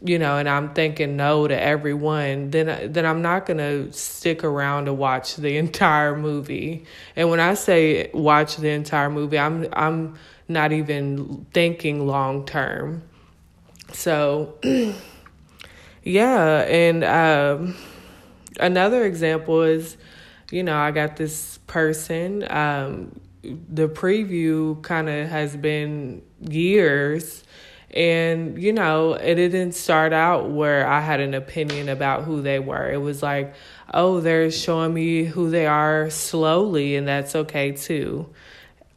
you 0.03 0.18
know, 0.18 0.38
and 0.38 0.48
I'm 0.48 0.74
thinking 0.74 1.18
no 1.18 1.48
to 1.48 1.62
everyone, 1.62 2.51
then 2.51 2.91
then 2.91 3.06
I'm 3.06 3.22
not 3.22 3.46
gonna 3.46 3.91
stick 3.94 4.44
around 4.44 4.86
to 4.86 4.94
watch 4.94 5.36
the 5.36 5.58
entire 5.65 6.15
movie. 6.15 6.86
And 7.15 7.29
when 7.29 7.39
I 7.39 7.53
say 7.53 8.10
watch 8.13 8.58
the 8.58 8.70
entire 8.70 9.10
movie, 9.10 9.39
I'm 9.39 9.68
I'm 9.74 10.18
not 10.48 10.72
even 10.72 11.46
thinking 11.53 12.08
long 12.08 12.46
term. 12.46 13.03
So 13.94 14.58
yeah, 16.03 16.62
and 16.62 17.03
um, 17.03 17.75
another 18.60 19.06
example 19.06 19.63
is, 19.63 19.98
you 20.51 20.63
know, 20.63 20.77
I 20.77 20.91
got 20.91 21.18
this 21.18 21.60
person. 21.68 22.50
Um, 22.50 23.20
the 23.41 23.88
preview 23.88 24.82
kind 24.82 25.10
of 25.10 25.29
has 25.29 25.56
been 25.56 26.22
years. 26.39 27.44
And, 27.91 28.62
you 28.62 28.72
know, 28.72 29.13
it 29.13 29.36
didn't 29.36 29.72
start 29.72 30.13
out 30.13 30.51
where 30.51 30.86
I 30.86 31.01
had 31.01 31.20
an 31.20 31.34
opinion 31.34 31.89
about 31.89 32.24
who 32.24 32.41
they 32.41 32.60
were. 32.60 32.91
It 32.91 33.01
was 33.01 33.24
like, 33.24 33.56
oh, 33.91 34.20
they're 34.20 34.51
showing 34.51 34.94
me 34.94 35.24
who 35.24 35.50
they 35.50 35.65
are 35.65 36.10
slowly, 36.12 36.96
and 36.96 37.08
that's 37.08 37.36
okay 37.36 37.72
too. 37.72 38.29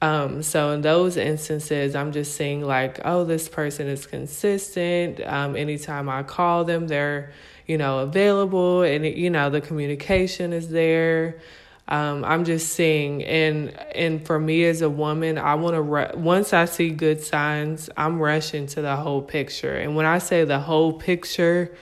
Um, 0.02 0.42
so 0.42 0.72
in 0.72 0.82
those 0.82 1.16
instances, 1.16 1.94
I'm 1.94 2.10
just 2.10 2.36
seeing 2.36 2.62
like, 2.62 3.00
oh, 3.04 3.24
this 3.24 3.48
person 3.48 3.86
is 3.86 4.04
consistent. 4.04 5.20
Um, 5.24 5.54
anytime 5.54 6.08
I 6.08 6.24
call 6.24 6.64
them, 6.64 6.88
they're, 6.88 7.30
you 7.68 7.78
know, 7.78 8.00
available 8.00 8.82
and, 8.82 9.06
you 9.06 9.30
know, 9.30 9.48
the 9.48 9.60
communication 9.60 10.52
is 10.52 10.70
there. 10.70 11.38
Um, 11.86 12.24
I'm 12.24 12.44
just 12.44 12.72
seeing, 12.72 13.22
and 13.24 13.70
and 13.94 14.24
for 14.24 14.38
me 14.38 14.64
as 14.64 14.82
a 14.82 14.88
woman, 14.90 15.36
I 15.36 15.56
want 15.56 15.74
to. 15.76 16.18
Once 16.18 16.52
I 16.52 16.64
see 16.64 16.90
good 16.90 17.20
signs, 17.20 17.90
I'm 17.96 18.20
rushing 18.20 18.66
to 18.68 18.82
the 18.82 18.96
whole 18.96 19.20
picture. 19.20 19.74
And 19.74 19.96
when 19.96 20.06
I 20.06 20.18
say 20.18 20.44
the 20.44 20.60
whole 20.60 20.92
picture, 20.92 21.76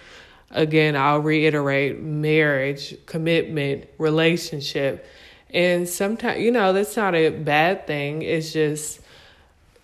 again, 0.51 0.97
I'll 0.97 1.21
reiterate: 1.21 2.01
marriage, 2.01 2.97
commitment, 3.07 3.89
relationship. 3.99 5.07
And 5.53 5.89
sometimes, 5.89 6.41
you 6.41 6.51
know, 6.51 6.73
that's 6.73 6.97
not 6.97 7.15
a 7.15 7.31
bad 7.31 7.87
thing. 7.87 8.23
It's 8.23 8.53
just 8.53 9.01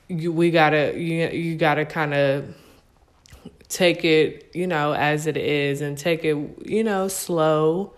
you, 0.08 0.32
we 0.32 0.50
gotta 0.50 0.99
you 0.99 1.28
you 1.28 1.56
gotta 1.56 1.85
kind 1.85 2.14
of 2.14 2.54
take 3.68 4.04
it, 4.04 4.50
you 4.54 4.66
know, 4.66 4.92
as 4.92 5.26
it 5.26 5.37
is, 5.37 5.80
and 5.80 5.99
take 5.99 6.25
it, 6.25 6.37
you 6.64 6.85
know, 6.85 7.08
slow 7.08 7.92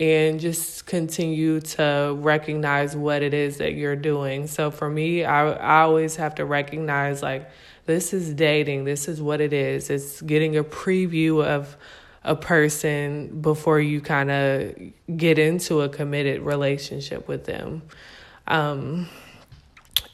and 0.00 0.40
just 0.40 0.86
continue 0.86 1.60
to 1.60 2.16
recognize 2.18 2.96
what 2.96 3.22
it 3.22 3.34
is 3.34 3.58
that 3.58 3.74
you're 3.74 3.96
doing. 3.96 4.46
So 4.46 4.70
for 4.70 4.88
me, 4.88 5.24
I 5.24 5.52
I 5.52 5.82
always 5.82 6.16
have 6.16 6.34
to 6.36 6.44
recognize 6.44 7.22
like 7.22 7.50
this 7.86 8.12
is 8.12 8.32
dating. 8.32 8.84
This 8.84 9.08
is 9.08 9.20
what 9.20 9.40
it 9.40 9.52
is. 9.52 9.90
It's 9.90 10.22
getting 10.22 10.56
a 10.56 10.64
preview 10.64 11.44
of 11.44 11.76
a 12.24 12.36
person 12.36 13.40
before 13.40 13.80
you 13.80 14.00
kind 14.00 14.30
of 14.30 15.16
get 15.16 15.38
into 15.38 15.80
a 15.80 15.88
committed 15.88 16.42
relationship 16.42 17.26
with 17.28 17.44
them. 17.44 17.82
Um, 18.46 19.08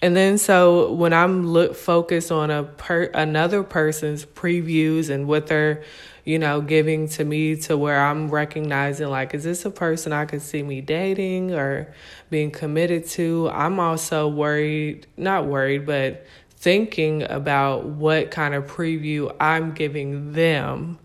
and 0.00 0.17
then 0.17 0.38
so 0.38 0.93
when 0.93 1.12
I'm 1.12 1.47
look 1.47 1.75
focused 1.75 2.31
on 2.31 2.50
a 2.50 2.62
per 2.62 3.05
another 3.05 3.62
person's 3.62 4.25
previews 4.25 5.11
and 5.11 5.27
what 5.27 5.49
they're 5.49 5.83
you 6.29 6.38
know, 6.38 6.61
giving 6.61 7.09
to 7.09 7.25
me 7.25 7.57
to 7.57 7.75
where 7.75 7.99
I'm 7.99 8.29
recognizing, 8.29 9.09
like, 9.09 9.33
is 9.33 9.45
this 9.45 9.65
a 9.65 9.71
person 9.71 10.12
I 10.12 10.27
could 10.27 10.43
see 10.43 10.62
me 10.62 10.83
dating 10.83 11.55
or 11.55 11.95
being 12.29 12.50
committed 12.50 13.07
to? 13.12 13.49
I'm 13.50 13.81
also 13.81 14.29
worried, 14.29 15.07
not 15.17 15.47
worried, 15.47 15.87
but 15.87 16.27
thinking 16.50 17.23
about 17.23 17.87
what 17.87 18.31
kind 18.31 18.55
of 18.55 18.67
preview 18.67 19.35
I'm 19.41 19.73
giving 19.73 20.35
them. 20.35 20.99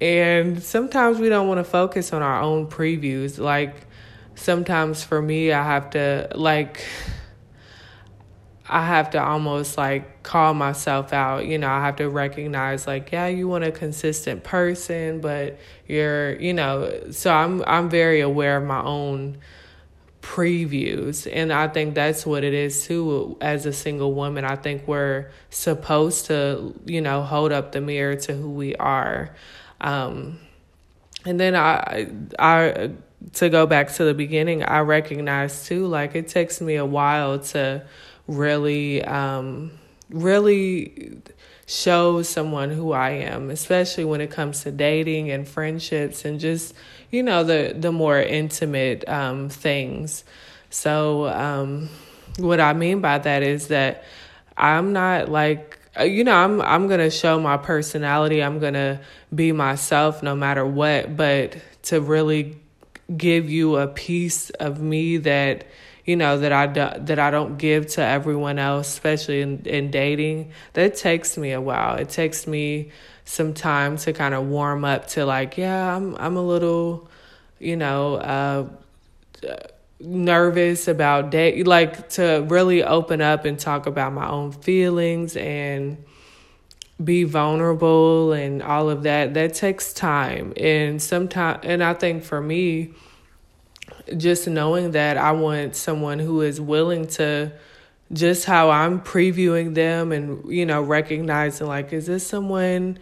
And 0.00 0.62
sometimes 0.62 1.18
we 1.18 1.28
don't 1.28 1.48
want 1.48 1.58
to 1.58 1.64
focus 1.64 2.12
on 2.12 2.22
our 2.22 2.40
own 2.40 2.68
previews. 2.68 3.38
Like, 3.38 3.74
sometimes 4.34 5.02
for 5.02 5.20
me, 5.20 5.52
I 5.52 5.64
have 5.64 5.90
to, 5.90 6.28
like, 6.34 6.84
I 8.70 8.84
have 8.84 9.10
to 9.10 9.22
almost 9.22 9.78
like 9.78 10.22
call 10.22 10.52
myself 10.52 11.12
out. 11.12 11.46
You 11.46 11.58
know, 11.58 11.68
I 11.68 11.80
have 11.86 11.96
to 11.96 12.08
recognize 12.08 12.86
like, 12.86 13.12
yeah, 13.12 13.26
you 13.26 13.48
want 13.48 13.64
a 13.64 13.72
consistent 13.72 14.44
person, 14.44 15.20
but 15.20 15.58
you're, 15.86 16.36
you 16.36 16.52
know, 16.52 17.10
so 17.10 17.32
I'm 17.32 17.64
I'm 17.66 17.88
very 17.88 18.20
aware 18.20 18.58
of 18.58 18.64
my 18.64 18.82
own 18.82 19.38
previews 20.28 21.26
and 21.32 21.50
I 21.50 21.68
think 21.68 21.94
that's 21.94 22.26
what 22.26 22.44
it 22.44 22.52
is 22.52 22.86
too 22.86 23.38
as 23.40 23.64
a 23.64 23.72
single 23.72 24.12
woman. 24.12 24.44
I 24.44 24.56
think 24.56 24.86
we're 24.86 25.30
supposed 25.48 26.26
to, 26.26 26.78
you 26.84 27.00
know, 27.00 27.22
hold 27.22 27.50
up 27.50 27.72
the 27.72 27.80
mirror 27.80 28.14
to 28.14 28.34
who 28.34 28.50
we 28.50 28.76
are. 28.76 29.34
Um 29.80 30.38
and 31.24 31.40
then 31.40 31.56
I 31.56 32.10
I 32.38 32.90
to 33.34 33.48
go 33.48 33.66
back 33.66 33.94
to 33.94 34.04
the 34.04 34.12
beginning, 34.12 34.62
I 34.62 34.80
recognize 34.80 35.66
too 35.66 35.86
like 35.86 36.14
it 36.14 36.28
takes 36.28 36.60
me 36.60 36.76
a 36.76 36.84
while 36.84 37.38
to 37.38 37.86
really, 38.26 39.02
um, 39.02 39.72
really 40.10 41.20
shows 41.66 42.28
someone 42.28 42.70
who 42.70 42.92
I 42.92 43.10
am, 43.10 43.50
especially 43.50 44.04
when 44.04 44.20
it 44.20 44.30
comes 44.30 44.62
to 44.62 44.70
dating 44.70 45.30
and 45.30 45.46
friendships 45.46 46.24
and 46.24 46.40
just, 46.40 46.74
you 47.10 47.22
know, 47.22 47.44
the, 47.44 47.74
the 47.76 47.92
more 47.92 48.18
intimate 48.18 49.06
um, 49.08 49.48
things. 49.48 50.24
So, 50.70 51.28
um, 51.28 51.88
what 52.38 52.60
I 52.60 52.72
mean 52.72 53.00
by 53.00 53.18
that 53.18 53.42
is 53.42 53.68
that 53.68 54.04
I'm 54.56 54.92
not 54.92 55.28
like, 55.28 55.78
uh, 55.98 56.04
you 56.04 56.24
know, 56.24 56.34
I'm 56.34 56.60
I'm 56.60 56.88
gonna 56.88 57.10
show 57.10 57.40
my 57.40 57.56
personality. 57.56 58.42
I'm 58.42 58.58
gonna 58.58 59.00
be 59.34 59.52
myself 59.52 60.22
no 60.22 60.36
matter 60.36 60.64
what. 60.64 61.16
But 61.16 61.56
to 61.84 62.00
really 62.00 62.56
give 63.16 63.48
you 63.50 63.76
a 63.76 63.88
piece 63.88 64.50
of 64.50 64.80
me 64.80 65.16
that 65.18 65.66
you 66.08 66.16
know 66.16 66.38
that 66.38 66.52
I 66.52 66.66
do, 66.66 66.88
that 67.00 67.18
I 67.18 67.30
don't 67.30 67.58
give 67.58 67.86
to 67.88 68.02
everyone 68.02 68.58
else, 68.58 68.88
especially 68.88 69.42
in, 69.42 69.66
in 69.66 69.90
dating. 69.90 70.52
That 70.72 70.96
takes 70.96 71.36
me 71.36 71.52
a 71.52 71.60
while. 71.60 71.96
It 71.96 72.08
takes 72.08 72.46
me 72.46 72.92
some 73.26 73.52
time 73.52 73.98
to 73.98 74.14
kind 74.14 74.32
of 74.32 74.46
warm 74.46 74.86
up 74.86 75.08
to 75.08 75.26
like, 75.26 75.58
yeah, 75.58 75.94
I'm 75.94 76.16
I'm 76.16 76.38
a 76.38 76.42
little, 76.42 77.10
you 77.58 77.76
know, 77.76 78.14
uh, 78.14 78.68
nervous 80.00 80.88
about 80.88 81.28
date, 81.28 81.66
like 81.66 82.08
to 82.10 82.42
really 82.48 82.82
open 82.82 83.20
up 83.20 83.44
and 83.44 83.58
talk 83.58 83.84
about 83.84 84.14
my 84.14 84.26
own 84.26 84.52
feelings 84.52 85.36
and 85.36 86.02
be 87.04 87.24
vulnerable 87.24 88.32
and 88.32 88.62
all 88.62 88.88
of 88.88 89.02
that. 89.02 89.34
That 89.34 89.52
takes 89.52 89.92
time, 89.92 90.54
and 90.56 91.02
sometimes, 91.02 91.60
and 91.64 91.84
I 91.84 91.92
think 91.92 92.24
for 92.24 92.40
me 92.40 92.94
just 94.16 94.48
knowing 94.48 94.92
that 94.92 95.16
I 95.16 95.32
want 95.32 95.76
someone 95.76 96.18
who 96.18 96.40
is 96.42 96.60
willing 96.60 97.06
to 97.08 97.52
just 98.12 98.44
how 98.44 98.70
I'm 98.70 99.00
previewing 99.00 99.74
them 99.74 100.12
and 100.12 100.50
you 100.50 100.64
know 100.64 100.82
recognizing 100.82 101.66
like 101.66 101.92
is 101.92 102.06
this 102.06 102.26
someone 102.26 102.98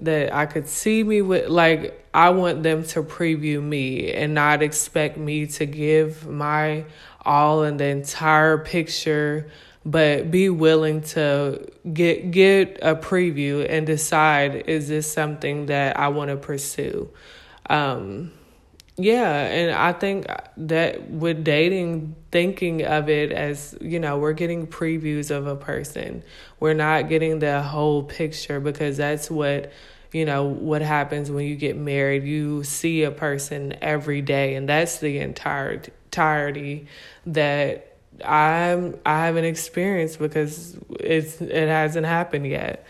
that 0.00 0.32
I 0.32 0.46
could 0.46 0.68
see 0.68 1.02
me 1.02 1.22
with? 1.22 1.48
Like 1.48 2.06
I 2.12 2.30
want 2.30 2.62
them 2.62 2.84
to 2.84 3.02
preview 3.02 3.62
me 3.62 4.12
and 4.12 4.34
not 4.34 4.62
expect 4.62 5.16
me 5.16 5.46
to 5.46 5.66
give 5.66 6.26
my 6.26 6.84
all 7.24 7.64
in 7.64 7.76
the 7.76 7.86
entire 7.86 8.58
picture 8.58 9.50
but 9.84 10.30
be 10.30 10.48
willing 10.48 11.00
to 11.00 11.70
get 11.92 12.30
get 12.30 12.78
a 12.82 12.96
preview 12.96 13.64
and 13.68 13.86
decide 13.86 14.68
is 14.68 14.88
this 14.88 15.10
something 15.10 15.66
that 15.66 15.98
I 15.98 16.08
want 16.08 16.30
to 16.30 16.36
pursue? 16.36 17.08
Um 17.70 18.32
yeah, 18.98 19.30
and 19.46 19.72
I 19.72 19.92
think 19.92 20.26
that 20.56 21.10
with 21.10 21.44
dating, 21.44 22.16
thinking 22.32 22.84
of 22.84 23.10
it 23.10 23.30
as, 23.30 23.76
you 23.80 24.00
know, 24.00 24.18
we're 24.18 24.32
getting 24.32 24.66
previews 24.66 25.30
of 25.30 25.46
a 25.46 25.54
person. 25.56 26.22
We're 26.60 26.74
not 26.74 27.10
getting 27.10 27.38
the 27.38 27.62
whole 27.62 28.02
picture 28.02 28.58
because 28.58 28.96
that's 28.96 29.30
what, 29.30 29.70
you 30.12 30.24
know, 30.24 30.44
what 30.44 30.80
happens 30.80 31.30
when 31.30 31.44
you 31.44 31.56
get 31.56 31.76
married. 31.76 32.24
You 32.24 32.64
see 32.64 33.02
a 33.02 33.10
person 33.10 33.76
every 33.82 34.22
day, 34.22 34.54
and 34.54 34.66
that's 34.66 34.98
the 34.98 35.18
entire 35.18 35.82
entirety 36.06 36.86
that 37.26 37.96
I'm 38.24 38.98
I 39.04 39.26
haven't 39.26 39.44
experienced 39.44 40.18
because 40.18 40.78
it's 41.00 41.40
it 41.42 41.68
hasn't 41.68 42.06
happened 42.06 42.46
yet. 42.46 42.86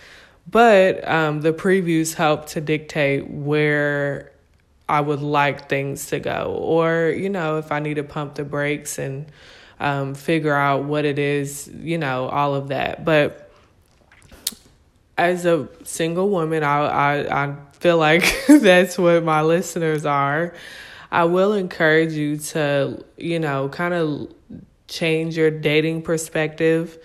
But 0.49 1.07
um, 1.09 1.41
the 1.41 1.53
previews 1.53 2.15
help 2.15 2.47
to 2.51 2.61
dictate 2.61 3.29
where 3.29 4.31
I 4.89 5.01
would 5.01 5.21
like 5.21 5.69
things 5.69 6.07
to 6.07 6.21
go, 6.21 6.57
or 6.61 7.13
you 7.17 7.29
know, 7.29 7.59
if 7.59 7.73
I 7.73 7.81
need 7.81 7.95
to 7.95 8.05
pump 8.05 8.37
the 8.37 8.45
brakes 8.45 8.99
and 8.99 9.27
um, 9.81 10.15
figure 10.15 10.55
out 10.55 10.85
what 10.85 11.05
it 11.05 11.19
is, 11.19 11.71
you 11.81 11.99
know, 11.99 12.29
all 12.29 12.55
of 12.55 12.69
that. 12.69 13.05
But 13.05 13.51
as 15.19 15.45
a 15.45 15.69
single 15.85 16.29
woman, 16.29 16.63
I 16.63 16.87
I, 16.87 17.45
I 17.45 17.57
feel 17.73 17.99
like 17.99 18.25
that's 18.49 18.97
what 18.99 19.25
my 19.25 19.43
listeners 19.43 20.07
are. 20.07 20.55
I 21.11 21.25
will 21.25 21.53
encourage 21.53 22.13
you 22.13 22.37
to, 22.37 23.05
you 23.17 23.39
know, 23.39 23.69
kind 23.69 23.95
of 23.95 24.33
change 24.89 25.37
your 25.37 25.51
dating 25.51 26.03
perspective. 26.03 26.99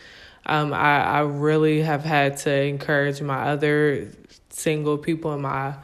Um, 0.45 0.73
I, 0.73 1.03
I 1.03 1.19
really 1.21 1.81
have 1.81 2.03
had 2.03 2.37
to 2.37 2.51
encourage 2.51 3.21
my 3.21 3.49
other 3.49 4.09
single 4.49 4.97
people 4.97 5.33
in 5.33 5.41
my 5.41 5.75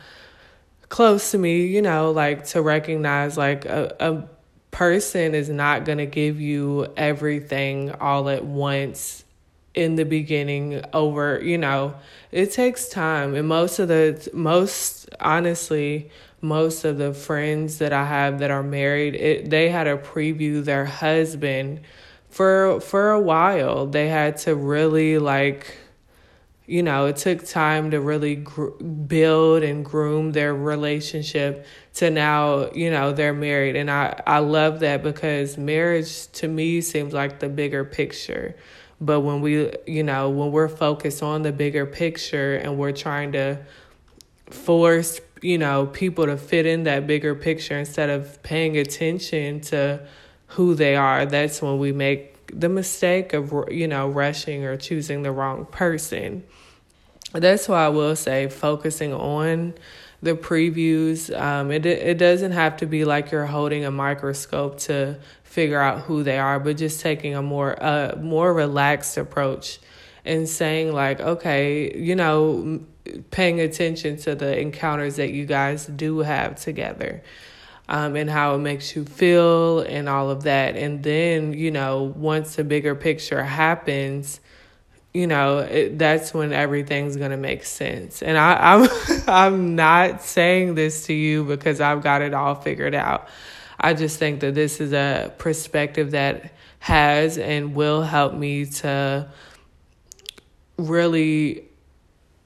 close 0.89 1.31
to 1.31 1.37
me, 1.37 1.65
you 1.65 1.81
know, 1.81 2.11
like 2.11 2.45
to 2.47 2.61
recognize 2.61 3.37
like 3.37 3.65
a, 3.65 3.95
a 3.99 4.27
person 4.71 5.35
is 5.35 5.49
not 5.49 5.85
going 5.85 5.97
to 5.97 6.05
give 6.05 6.39
you 6.39 6.87
everything 6.95 7.91
all 7.91 8.29
at 8.29 8.45
once 8.45 9.23
in 9.73 9.95
the 9.95 10.05
beginning 10.05 10.83
over, 10.93 11.39
you 11.43 11.57
know, 11.57 11.95
it 12.31 12.51
takes 12.51 12.89
time. 12.89 13.35
And 13.35 13.47
most 13.47 13.79
of 13.79 13.87
the, 13.87 14.27
most 14.33 15.09
honestly, 15.19 16.09
most 16.41 16.83
of 16.83 16.97
the 16.97 17.13
friends 17.13 17.79
that 17.79 17.93
I 17.93 18.05
have 18.05 18.39
that 18.39 18.51
are 18.51 18.63
married, 18.63 19.15
it, 19.15 19.49
they 19.49 19.69
had 19.69 19.85
to 19.85 19.97
preview 19.97 20.63
their 20.63 20.85
husband 20.85 21.81
for 22.29 22.79
for 22.81 23.11
a 23.11 23.19
while. 23.19 23.87
They 23.87 24.09
had 24.09 24.37
to 24.39 24.55
really 24.55 25.17
like 25.17 25.77
you 26.67 26.83
know, 26.83 27.07
it 27.07 27.15
took 27.15 27.45
time 27.45 27.91
to 27.91 27.99
really 27.99 28.35
gr- 28.35 28.69
build 28.83 29.63
and 29.63 29.83
groom 29.83 30.33
their 30.33 30.53
relationship 30.53 31.65
to 31.95 32.11
now, 32.11 32.69
you 32.73 32.91
know, 32.91 33.13
they're 33.13 33.33
married. 33.33 33.75
And 33.75 33.89
I, 33.89 34.21
I 34.27 34.39
love 34.39 34.81
that 34.81 35.01
because 35.01 35.57
marriage 35.57 36.27
to 36.33 36.47
me 36.47 36.81
seems 36.81 37.13
like 37.13 37.39
the 37.39 37.49
bigger 37.49 37.85
picture. 37.85 38.55
But 38.99 39.21
when 39.21 39.41
we, 39.41 39.71
you 39.87 40.03
know, 40.03 40.29
when 40.29 40.51
we're 40.51 40.67
focused 40.67 41.23
on 41.23 41.41
the 41.41 41.51
bigger 41.51 41.85
picture 41.85 42.55
and 42.55 42.77
we're 42.77 42.91
trying 42.91 43.31
to 43.31 43.59
force 44.49 45.21
you 45.41 45.57
know, 45.57 45.87
people 45.87 46.25
to 46.25 46.37
fit 46.37 46.65
in 46.65 46.83
that 46.83 47.07
bigger 47.07 47.35
picture 47.35 47.77
instead 47.77 48.09
of 48.09 48.41
paying 48.43 48.77
attention 48.77 49.61
to 49.61 50.05
who 50.47 50.75
they 50.75 50.95
are. 50.95 51.25
That's 51.25 51.61
when 51.61 51.77
we 51.77 51.91
make 51.91 52.33
the 52.47 52.69
mistake 52.69 53.33
of, 53.33 53.53
you 53.69 53.87
know, 53.87 54.07
rushing 54.07 54.63
or 54.63 54.77
choosing 54.77 55.23
the 55.23 55.31
wrong 55.31 55.65
person. 55.65 56.43
That's 57.39 57.67
why 57.67 57.85
I 57.85 57.89
will 57.89 58.15
say 58.15 58.47
focusing 58.47 59.13
on 59.13 59.73
the 60.21 60.33
previews. 60.33 61.35
Um, 61.39 61.71
it 61.71 61.85
it 61.85 62.17
doesn't 62.17 62.51
have 62.51 62.77
to 62.77 62.85
be 62.85 63.05
like 63.05 63.31
you're 63.31 63.45
holding 63.45 63.85
a 63.85 63.91
microscope 63.91 64.79
to 64.81 65.19
figure 65.43 65.79
out 65.79 66.01
who 66.01 66.23
they 66.23 66.39
are, 66.39 66.59
but 66.59 66.77
just 66.77 67.01
taking 67.01 67.35
a 67.35 67.41
more 67.41 67.81
uh 67.81 68.15
more 68.19 68.53
relaxed 68.53 69.17
approach 69.17 69.79
and 70.25 70.47
saying 70.47 70.93
like, 70.93 71.19
okay, 71.19 71.95
you 71.97 72.15
know, 72.15 72.81
paying 73.31 73.59
attention 73.61 74.17
to 74.17 74.35
the 74.35 74.59
encounters 74.59 75.15
that 75.15 75.31
you 75.31 75.45
guys 75.45 75.85
do 75.85 76.19
have 76.19 76.59
together. 76.61 77.23
Um, 77.89 78.17
and 78.17 78.29
how 78.29 78.55
it 78.55 78.57
makes 78.57 78.97
you 78.97 79.05
feel 79.05 79.79
and 79.79 80.09
all 80.09 80.29
of 80.29 80.43
that. 80.43 80.75
And 80.75 81.01
then, 81.03 81.53
you 81.53 81.71
know, 81.71 82.13
once 82.17 82.57
the 82.57 82.65
bigger 82.65 82.95
picture 82.95 83.41
happens, 83.41 84.41
you 85.17 85.25
know, 85.25 85.57
it, 85.57 85.97
that's 85.97 86.31
when 86.31 86.53
everything's 86.53 87.17
gonna 87.17 87.37
make 87.37 87.63
sense. 87.63 88.21
And 88.21 88.37
I, 88.37 88.75
I'm 88.75 88.89
I'm 89.27 89.75
not 89.75 90.21
saying 90.21 90.75
this 90.75 91.07
to 91.07 91.13
you 91.13 91.43
because 91.43 91.81
I've 91.81 92.03
got 92.03 92.21
it 92.21 92.35
all 92.35 92.53
figured 92.53 92.93
out. 92.93 93.27
I 93.79 93.95
just 93.95 94.19
think 94.19 94.41
that 94.41 94.53
this 94.53 94.79
is 94.79 94.93
a 94.93 95.33
perspective 95.39 96.11
that 96.11 96.51
has 96.79 97.39
and 97.39 97.73
will 97.73 98.03
help 98.03 98.35
me 98.35 98.67
to 98.67 99.27
really 100.77 101.65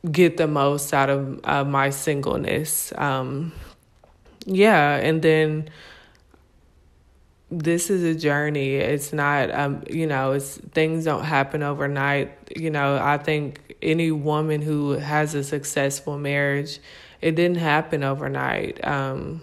get 0.10 0.38
the 0.38 0.48
most 0.48 0.94
out 0.94 1.10
of 1.10 1.42
uh, 1.44 1.66
my 1.66 1.90
singleness. 1.90 2.94
Um, 2.98 3.52
yeah, 4.46 4.96
and 4.96 5.22
then 5.22 5.70
this 7.52 7.90
is 7.90 8.04
a 8.04 8.18
journey. 8.18 8.76
It's 8.76 9.12
not, 9.12 9.52
um, 9.52 9.84
you 9.90 10.08
know, 10.08 10.32
it's 10.32 10.58
things 10.58 11.06
don't 11.06 11.26
happen 11.26 11.62
overnight. 11.62 12.32
You 12.56 12.70
know, 12.70 12.98
I 12.98 13.18
think 13.18 13.76
any 13.82 14.12
woman 14.12 14.62
who 14.62 14.92
has 14.92 15.36
a 15.36 15.44
successful 15.44 16.18
marriage, 16.18 16.80
it 17.22 17.36
didn't 17.36 17.58
happen 17.58 18.04
overnight. 18.04 18.86
Um, 18.88 19.42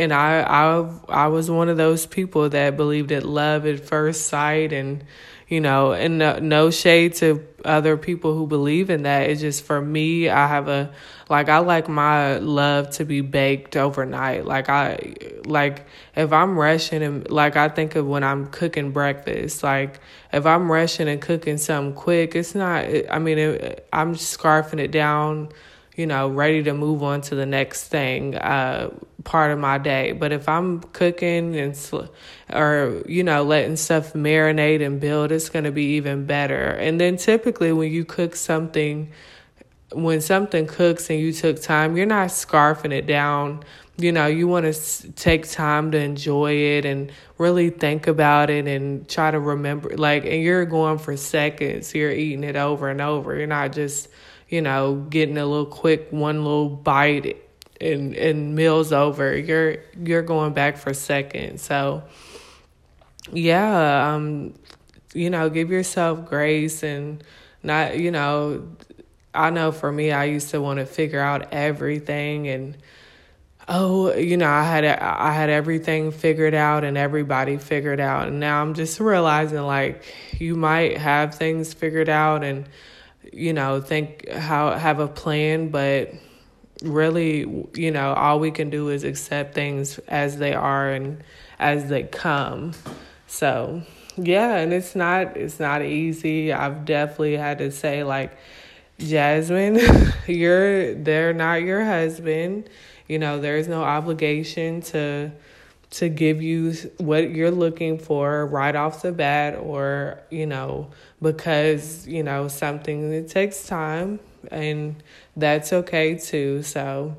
and 0.00 0.14
I, 0.14 0.40
I, 0.40 0.88
I 1.10 1.26
was 1.28 1.50
one 1.50 1.68
of 1.68 1.76
those 1.76 2.06
people 2.06 2.48
that 2.48 2.76
believed 2.76 3.12
in 3.12 3.22
love 3.22 3.66
at 3.66 3.80
first 3.80 4.26
sight, 4.28 4.72
and 4.72 5.04
you 5.46 5.60
know, 5.60 5.92
and 5.92 6.16
no, 6.16 6.38
no 6.38 6.70
shade 6.70 7.14
to 7.16 7.46
other 7.66 7.98
people 7.98 8.34
who 8.34 8.46
believe 8.46 8.88
in 8.88 9.02
that. 9.02 9.28
It's 9.28 9.42
just 9.42 9.62
for 9.62 9.78
me, 9.78 10.30
I 10.30 10.46
have 10.46 10.68
a 10.68 10.90
like 11.28 11.50
I 11.50 11.58
like 11.58 11.86
my 11.86 12.38
love 12.38 12.90
to 12.92 13.04
be 13.04 13.20
baked 13.20 13.76
overnight. 13.76 14.46
Like 14.46 14.70
I 14.70 15.14
like 15.44 15.86
if 16.16 16.32
I'm 16.32 16.58
rushing 16.58 17.02
and 17.02 17.30
like 17.30 17.56
I 17.56 17.68
think 17.68 17.94
of 17.94 18.06
when 18.06 18.24
I'm 18.24 18.46
cooking 18.46 18.92
breakfast. 18.92 19.62
Like 19.62 20.00
if 20.32 20.46
I'm 20.46 20.72
rushing 20.72 21.08
and 21.08 21.20
cooking 21.20 21.58
something 21.58 21.94
quick, 21.94 22.34
it's 22.34 22.54
not. 22.54 22.86
I 23.10 23.18
mean, 23.18 23.36
it, 23.36 23.86
I'm 23.92 24.14
scarfing 24.14 24.80
it 24.80 24.92
down 24.92 25.50
you 26.00 26.06
know, 26.06 26.30
ready 26.30 26.62
to 26.62 26.72
move 26.72 27.02
on 27.02 27.20
to 27.20 27.34
the 27.34 27.44
next 27.44 27.88
thing, 27.88 28.34
uh, 28.34 28.88
part 29.22 29.50
of 29.50 29.58
my 29.58 29.76
day. 29.76 30.12
But 30.12 30.32
if 30.32 30.48
I'm 30.48 30.80
cooking 30.80 31.54
and, 31.56 31.76
sl- 31.76 32.06
or, 32.50 33.02
you 33.06 33.22
know, 33.22 33.42
letting 33.42 33.76
stuff 33.76 34.14
marinate 34.14 34.84
and 34.84 34.98
build, 34.98 35.30
it's 35.30 35.50
going 35.50 35.66
to 35.66 35.72
be 35.72 35.96
even 35.96 36.24
better. 36.24 36.70
And 36.70 36.98
then 36.98 37.18
typically 37.18 37.70
when 37.74 37.92
you 37.92 38.06
cook 38.06 38.34
something, 38.34 39.12
when 39.92 40.22
something 40.22 40.66
cooks 40.66 41.10
and 41.10 41.20
you 41.20 41.34
took 41.34 41.60
time, 41.60 41.98
you're 41.98 42.06
not 42.06 42.28
scarfing 42.28 42.92
it 42.92 43.06
down. 43.06 43.62
You 43.98 44.12
know, 44.12 44.26
you 44.26 44.48
want 44.48 44.72
to 44.72 45.12
take 45.12 45.50
time 45.50 45.90
to 45.90 45.98
enjoy 45.98 46.54
it 46.54 46.86
and 46.86 47.12
really 47.36 47.68
think 47.68 48.06
about 48.06 48.48
it 48.48 48.66
and 48.66 49.06
try 49.06 49.30
to 49.30 49.38
remember. 49.38 49.94
Like, 49.98 50.24
and 50.24 50.42
you're 50.42 50.64
going 50.64 50.96
for 50.96 51.18
seconds. 51.18 51.94
You're 51.94 52.10
eating 52.10 52.42
it 52.42 52.56
over 52.56 52.88
and 52.88 53.02
over. 53.02 53.36
You're 53.36 53.46
not 53.46 53.72
just 53.74 54.08
you 54.50 54.60
know, 54.60 54.96
getting 54.96 55.38
a 55.38 55.46
little 55.46 55.64
quick 55.64 56.08
one 56.10 56.44
little 56.44 56.68
bite 56.68 57.42
and 57.80 58.14
and 58.14 58.54
meals 58.54 58.92
over. 58.92 59.36
You're 59.36 59.78
you're 60.02 60.22
going 60.22 60.52
back 60.52 60.76
for 60.76 60.92
seconds. 60.92 61.62
So 61.62 62.02
yeah, 63.32 64.12
um, 64.12 64.54
you 65.14 65.30
know, 65.30 65.48
give 65.48 65.70
yourself 65.70 66.26
grace 66.26 66.82
and 66.82 67.22
not, 67.62 67.98
you 67.98 68.10
know, 68.10 68.68
I 69.32 69.50
know 69.50 69.70
for 69.70 69.90
me, 69.90 70.10
I 70.10 70.24
used 70.24 70.50
to 70.50 70.60
want 70.60 70.80
to 70.80 70.86
figure 70.86 71.20
out 71.20 71.52
everything 71.52 72.48
and 72.48 72.76
oh, 73.68 74.12
you 74.14 74.36
know, 74.36 74.48
I 74.48 74.64
had 74.64 74.84
I 74.84 75.32
had 75.32 75.48
everything 75.48 76.10
figured 76.10 76.54
out 76.54 76.82
and 76.82 76.98
everybody 76.98 77.56
figured 77.56 78.00
out, 78.00 78.26
and 78.26 78.40
now 78.40 78.60
I'm 78.60 78.74
just 78.74 78.98
realizing 78.98 79.62
like 79.62 80.04
you 80.38 80.56
might 80.56 80.98
have 80.98 81.36
things 81.36 81.72
figured 81.72 82.08
out 82.08 82.42
and 82.42 82.68
you 83.32 83.52
know, 83.52 83.80
think 83.80 84.28
how 84.28 84.72
have 84.72 84.98
a 84.98 85.08
plan, 85.08 85.68
but 85.68 86.12
really, 86.82 87.68
you 87.74 87.90
know, 87.90 88.12
all 88.14 88.40
we 88.40 88.50
can 88.50 88.70
do 88.70 88.88
is 88.88 89.04
accept 89.04 89.54
things 89.54 89.98
as 90.08 90.38
they 90.38 90.54
are 90.54 90.90
and 90.90 91.22
as 91.58 91.88
they 91.88 92.04
come. 92.04 92.72
So, 93.26 93.82
yeah, 94.16 94.56
and 94.56 94.72
it's 94.72 94.94
not 94.94 95.36
it's 95.36 95.60
not 95.60 95.82
easy. 95.82 96.52
I've 96.52 96.84
definitely 96.84 97.36
had 97.36 97.58
to 97.58 97.70
say 97.70 98.02
like 98.04 98.36
Jasmine, 98.98 99.80
you're 100.26 100.94
they're 100.94 101.32
not 101.32 101.62
your 101.62 101.84
husband. 101.84 102.68
You 103.08 103.18
know, 103.18 103.40
there's 103.40 103.68
no 103.68 103.82
obligation 103.82 104.82
to 104.82 105.32
to 105.90 106.08
give 106.08 106.40
you 106.40 106.72
what 106.98 107.30
you're 107.30 107.50
looking 107.50 107.98
for 107.98 108.46
right 108.46 108.76
off 108.76 109.02
the 109.02 109.10
bat 109.10 109.56
or, 109.58 110.20
you 110.30 110.46
know, 110.46 110.88
because, 111.22 112.06
you 112.06 112.22
know, 112.22 112.48
something 112.48 113.12
it 113.12 113.28
takes 113.28 113.66
time 113.66 114.20
and 114.50 115.02
that's 115.36 115.72
okay 115.72 116.16
too. 116.16 116.62
So 116.62 117.16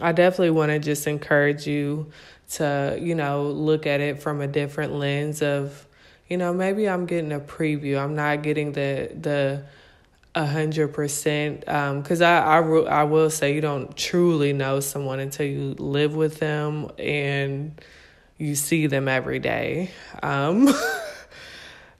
I 0.00 0.12
definitely 0.12 0.50
want 0.50 0.70
to 0.70 0.78
just 0.78 1.06
encourage 1.06 1.66
you 1.66 2.10
to, 2.52 2.98
you 3.00 3.14
know, 3.14 3.44
look 3.50 3.86
at 3.86 4.00
it 4.00 4.22
from 4.22 4.40
a 4.40 4.46
different 4.46 4.94
lens 4.94 5.42
of, 5.42 5.86
you 6.28 6.36
know, 6.36 6.52
maybe 6.52 6.88
I'm 6.88 7.06
getting 7.06 7.32
a 7.32 7.40
preview. 7.40 7.98
I'm 8.02 8.14
not 8.14 8.42
getting 8.42 8.72
the 8.72 9.10
the 9.14 9.64
a 10.34 10.46
hundred 10.46 10.88
percent 10.94 11.68
um 11.68 12.00
because 12.00 12.22
I, 12.22 12.38
I 12.38 12.58
i 12.60 13.04
will 13.04 13.28
say 13.28 13.54
you 13.54 13.60
don't 13.60 13.94
truly 13.94 14.54
know 14.54 14.80
someone 14.80 15.20
until 15.20 15.46
you 15.46 15.74
live 15.78 16.14
with 16.14 16.38
them 16.38 16.90
and 16.98 17.78
you 18.38 18.54
see 18.54 18.86
them 18.86 19.08
every 19.08 19.40
day 19.40 19.90
um 20.22 20.72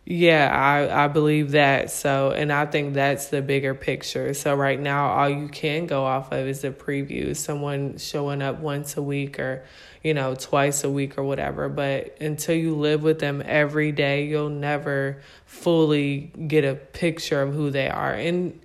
yeah 0.05 0.51
i 0.53 1.05
i 1.05 1.09
believe 1.09 1.53
that 1.53 1.91
so 1.91 2.33
and 2.33 2.53
i 2.53 2.67
think 2.67 2.95
that's 2.95 3.29
the 3.29 3.41
bigger 3.41 3.75
picture 3.75 4.35
so 4.35 4.55
right 4.55 4.81
now 4.81 5.09
all 5.11 5.29
you 5.29 5.49
can 5.49 5.87
go 5.87 6.05
off 6.05 6.33
of 6.33 6.47
is 6.47 6.62
the 6.62 6.71
preview 6.71 7.37
someone 7.37 7.97
showing 7.99 8.43
up 8.43 8.59
once 8.59 8.97
a 8.97 9.03
week 9.03 9.38
or 9.38 9.65
you 10.03 10.15
know, 10.15 10.35
twice 10.35 10.85
a 10.85 10.91
week 10.91 11.17
or 11.17 11.23
whatever. 11.23 11.69
But 11.69 12.17
until 12.21 12.57
you 12.57 12.75
live 12.77 13.03
with 13.03 13.21
them 13.21 13.43
every 13.45 13.93
day, 13.93 14.27
you'll 14.27 14.49
never 14.49 15.23
fully 15.47 16.33
get 16.47 16.65
a 16.65 16.75
picture 16.75 17.41
of 17.41 17.55
who 17.55 17.71
they 17.71 17.88
are. 17.88 18.12
And 18.12 18.61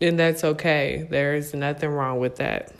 and 0.00 0.18
that's 0.18 0.44
okay. 0.44 1.06
There's 1.08 1.54
nothing 1.54 1.90
wrong 1.90 2.18
with 2.18 2.36
that. 2.36 2.72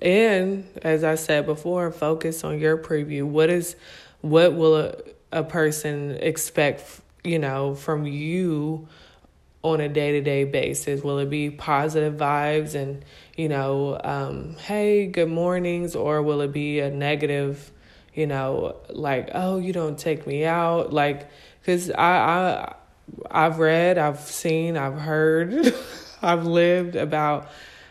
And 0.00 0.66
as 0.82 1.04
I 1.04 1.16
said 1.16 1.44
before, 1.44 1.90
focus 1.90 2.44
on 2.44 2.58
your 2.58 2.78
preview. 2.78 3.24
What 3.24 3.50
is 3.50 3.76
what 4.20 4.54
will 4.54 4.76
a, 4.76 4.94
a 5.32 5.42
person 5.42 6.12
expect, 6.20 7.00
you 7.24 7.38
know, 7.38 7.74
from 7.74 8.06
you 8.06 8.88
on 9.62 9.80
a 9.80 9.88
day-to-day 9.88 10.44
basis? 10.44 11.02
Will 11.02 11.18
it 11.18 11.30
be 11.30 11.50
positive 11.50 12.14
vibes 12.14 12.74
and 12.74 13.04
you 13.36 13.48
know, 13.48 13.98
um, 14.02 14.56
hey, 14.56 15.06
good 15.06 15.28
mornings, 15.28 15.96
or 15.96 16.22
will 16.22 16.42
it 16.42 16.52
be 16.52 16.80
a 16.80 16.90
negative, 16.90 17.70
you 18.14 18.26
know, 18.26 18.76
like, 18.90 19.30
oh, 19.34 19.58
you 19.58 19.72
don't 19.72 19.98
take 19.98 20.26
me 20.26 20.44
out? 20.44 20.92
Like, 20.92 21.30
because 21.60 21.90
I, 21.90 21.94
I, 22.02 22.74
I've 23.30 23.58
read, 23.58 23.96
I've 23.96 24.20
seen, 24.20 24.76
I've 24.76 24.98
heard, 24.98 25.74
I've 26.22 26.44
lived 26.44 26.94
about 26.94 27.50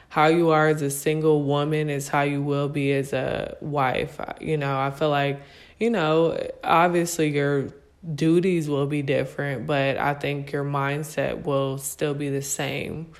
how 0.09 0.27
you 0.27 0.51
are 0.51 0.67
as 0.67 0.81
a 0.81 0.89
single 0.89 1.43
woman 1.43 1.89
is 1.89 2.07
how 2.07 2.21
you 2.21 2.41
will 2.43 2.69
be 2.69 2.91
as 2.91 3.13
a 3.13 3.57
wife. 3.61 4.19
You 4.39 4.57
know, 4.57 4.79
I 4.79 4.91
feel 4.91 5.09
like, 5.09 5.41
you 5.81 5.89
know, 5.89 6.37
obviously 6.63 7.29
your 7.29 7.69
duties 8.13 8.69
will 8.69 8.85
be 8.85 9.01
different, 9.01 9.65
but 9.65 9.97
I 9.97 10.13
think 10.13 10.51
your 10.51 10.63
mindset 10.63 11.43
will 11.43 11.79
still 11.79 12.13
be 12.13 12.29
the 12.29 12.43
same. 12.43 13.11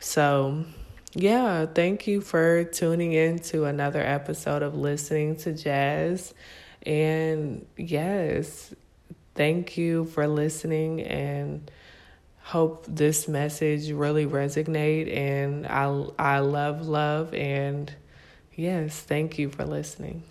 So, 0.00 0.64
yeah, 1.14 1.66
thank 1.66 2.08
you 2.08 2.20
for 2.20 2.64
tuning 2.64 3.12
in 3.12 3.38
to 3.50 3.66
another 3.66 4.00
episode 4.00 4.64
of 4.64 4.74
Listening 4.74 5.36
to 5.36 5.52
Jazz. 5.52 6.34
And 6.82 7.64
yes, 7.76 8.74
thank 9.36 9.78
you 9.78 10.04
for 10.04 10.26
listening 10.26 11.02
and 11.02 11.70
hope 12.40 12.84
this 12.88 13.28
message 13.28 13.92
really 13.92 14.26
resonate 14.26 15.14
and 15.16 15.66
I 15.66 15.84
I 16.18 16.38
love 16.40 16.88
love 16.88 17.32
and 17.34 17.94
yes, 18.56 18.98
thank 18.98 19.38
you 19.38 19.50
for 19.50 19.64
listening. 19.64 20.24